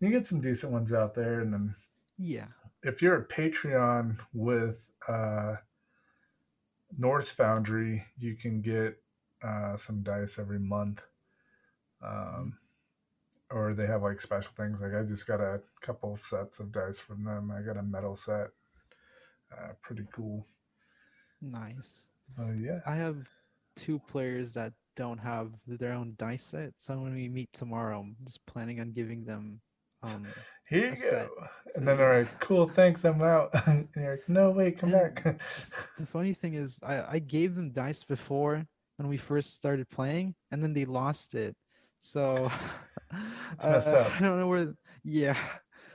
[0.00, 1.40] you get some decent ones out there.
[1.40, 1.74] And then
[2.18, 2.46] yeah,
[2.82, 5.56] if you're a Patreon with uh,
[6.98, 8.98] Norse Foundry, you can get
[9.44, 11.02] uh, some dice every month.
[12.02, 12.58] Um,
[13.50, 14.80] or they have like special things.
[14.80, 17.50] Like I just got a couple sets of dice from them.
[17.50, 18.48] I got a metal set
[19.52, 20.46] uh, pretty cool.
[21.40, 22.04] Nice.
[22.38, 22.80] Oh uh, yeah.
[22.86, 23.16] I have
[23.76, 28.16] two players that don't have their own dice set, so when we meet tomorrow, I'm
[28.24, 29.60] just planning on giving them.
[30.02, 30.26] Um,
[30.68, 30.96] Here you go.
[30.96, 31.28] Set.
[31.74, 35.22] And then they're "Cool, thanks, I'm out." and you're like, "No, wait, come back."
[35.98, 38.66] the funny thing is, I I gave them dice before
[38.96, 41.56] when we first started playing, and then they lost it.
[42.00, 42.50] So
[43.52, 44.20] it's messed uh, up.
[44.20, 44.74] I don't know where.
[45.04, 45.38] Yeah.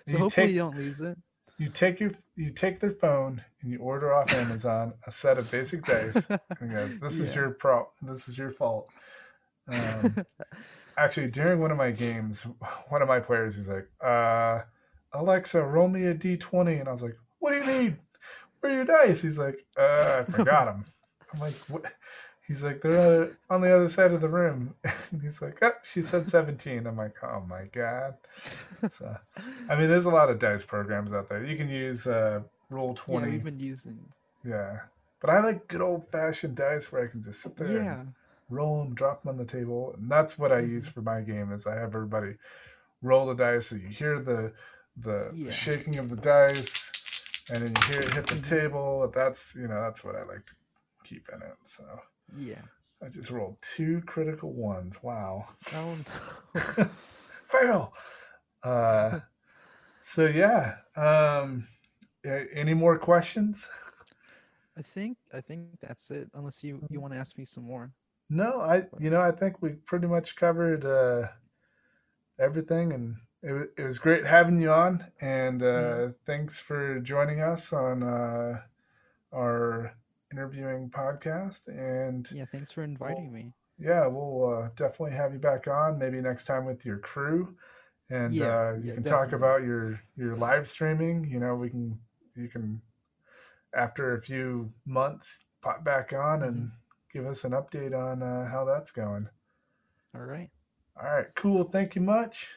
[0.07, 1.17] So you hopefully take, you don't lose it
[1.59, 5.51] you take your you take their phone and you order off Amazon a set of
[5.51, 6.27] basic dice.
[6.59, 7.23] and go, this yeah.
[7.23, 7.87] is your pro.
[8.01, 8.87] This is your fault.
[9.67, 10.25] Um,
[10.97, 12.47] actually, during one of my games,
[12.87, 14.61] one of my players is like, uh,
[15.13, 17.97] "Alexa, roll me a d20," and I was like, "What do you need?
[18.61, 20.85] Where are your dice?" He's like, uh, "I forgot them."
[21.33, 21.85] I'm like, "What?"
[22.49, 24.73] He's like, they're on the other side of the room.
[25.21, 26.87] he's like, oh, she said 17.
[26.87, 28.15] I'm like, oh my God.
[28.89, 29.15] So,
[29.69, 31.45] I mean, there's a lot of dice programs out there.
[31.45, 32.41] You can use uh,
[32.71, 33.27] Roll 20.
[33.27, 33.99] Yeah, we've been using.
[34.43, 34.79] Yeah.
[35.19, 37.99] But I like good old fashioned dice where I can just sit there yeah.
[37.99, 38.13] and
[38.49, 39.93] roll them, drop them on the table.
[39.95, 40.93] And that's what I use mm-hmm.
[40.93, 42.33] for my game is I have everybody
[43.03, 44.51] roll the dice so you hear the
[44.97, 45.51] the yeah.
[45.51, 48.55] shaking of the dice and then you hear it hit the mm-hmm.
[48.55, 49.11] table.
[49.13, 50.53] That's, you know, that's what I like to
[51.03, 51.55] keep in it.
[51.63, 51.83] So.
[52.37, 52.61] Yeah.
[53.01, 55.01] I just rolled two critical ones.
[55.01, 55.45] Wow.
[55.73, 55.97] Oh
[56.77, 56.89] no.
[57.45, 57.93] Fail.
[58.61, 59.19] Uh,
[60.01, 60.75] so yeah.
[60.95, 61.67] Um,
[62.25, 63.69] any more questions?
[64.77, 66.29] I think I think that's it.
[66.33, 67.91] Unless you you want to ask me some more.
[68.29, 71.27] No, I you know I think we pretty much covered uh,
[72.39, 75.05] everything, and it, it was great having you on.
[75.21, 76.11] And uh, mm-hmm.
[76.25, 78.61] thanks for joining us on uh,
[79.33, 79.93] our
[80.31, 81.67] interviewing podcast.
[81.67, 83.53] And yeah, thanks for inviting we'll, me.
[83.79, 85.97] Yeah, we'll uh, definitely have you back on.
[85.97, 87.55] Maybe next time with your crew,
[88.09, 89.09] and yeah, uh, you yeah, can definitely.
[89.11, 91.25] talk about your your live streaming.
[91.25, 91.97] You know, we can
[92.35, 92.81] you can
[93.73, 96.67] after a few months pop back on and mm-hmm.
[97.13, 99.27] give us an update on uh, how that's going.
[100.15, 100.49] All right.
[101.01, 101.27] All right.
[101.35, 101.63] Cool.
[101.63, 102.49] Thank you much.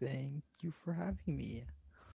[0.00, 1.64] Thank you for having me.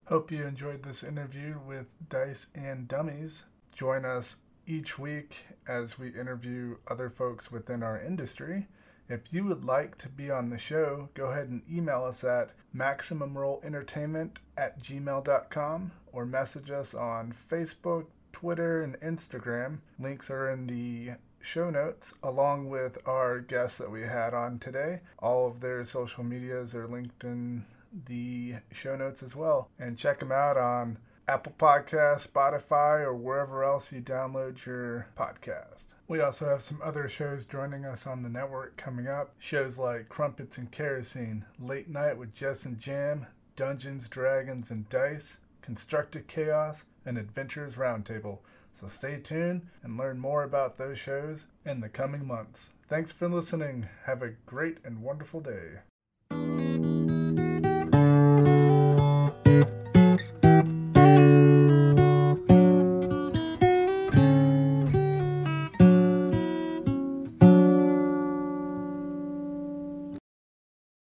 [0.05, 3.45] Hope you enjoyed this interview with Dice and Dummies.
[3.73, 5.35] Join us each week
[5.67, 8.67] as we interview other folks within our industry.
[9.09, 12.53] If you would like to be on the show, go ahead and email us at
[12.75, 19.79] maximumrollentertainment at gmail.com or message us on Facebook, Twitter, and Instagram.
[19.99, 21.11] Links are in the
[21.41, 25.01] show notes, along with our guests that we had on today.
[25.19, 27.65] All of their social medias are linked in
[28.05, 29.69] the show notes as well.
[29.79, 30.97] And check them out on
[31.27, 35.87] Apple Podcast, Spotify, or wherever else you download your podcast.
[36.09, 39.33] We also have some other shows joining us on the network coming up.
[39.39, 45.37] Shows like Crumpets and Kerosene, Late Night with Jess and Jam, Dungeons, Dragons, and Dice,
[45.61, 48.39] Constructed Chaos, and Adventures Roundtable.
[48.73, 52.73] So stay tuned and learn more about those shows in the coming months.
[52.89, 53.87] Thanks for listening.
[54.05, 56.72] Have a great and wonderful day.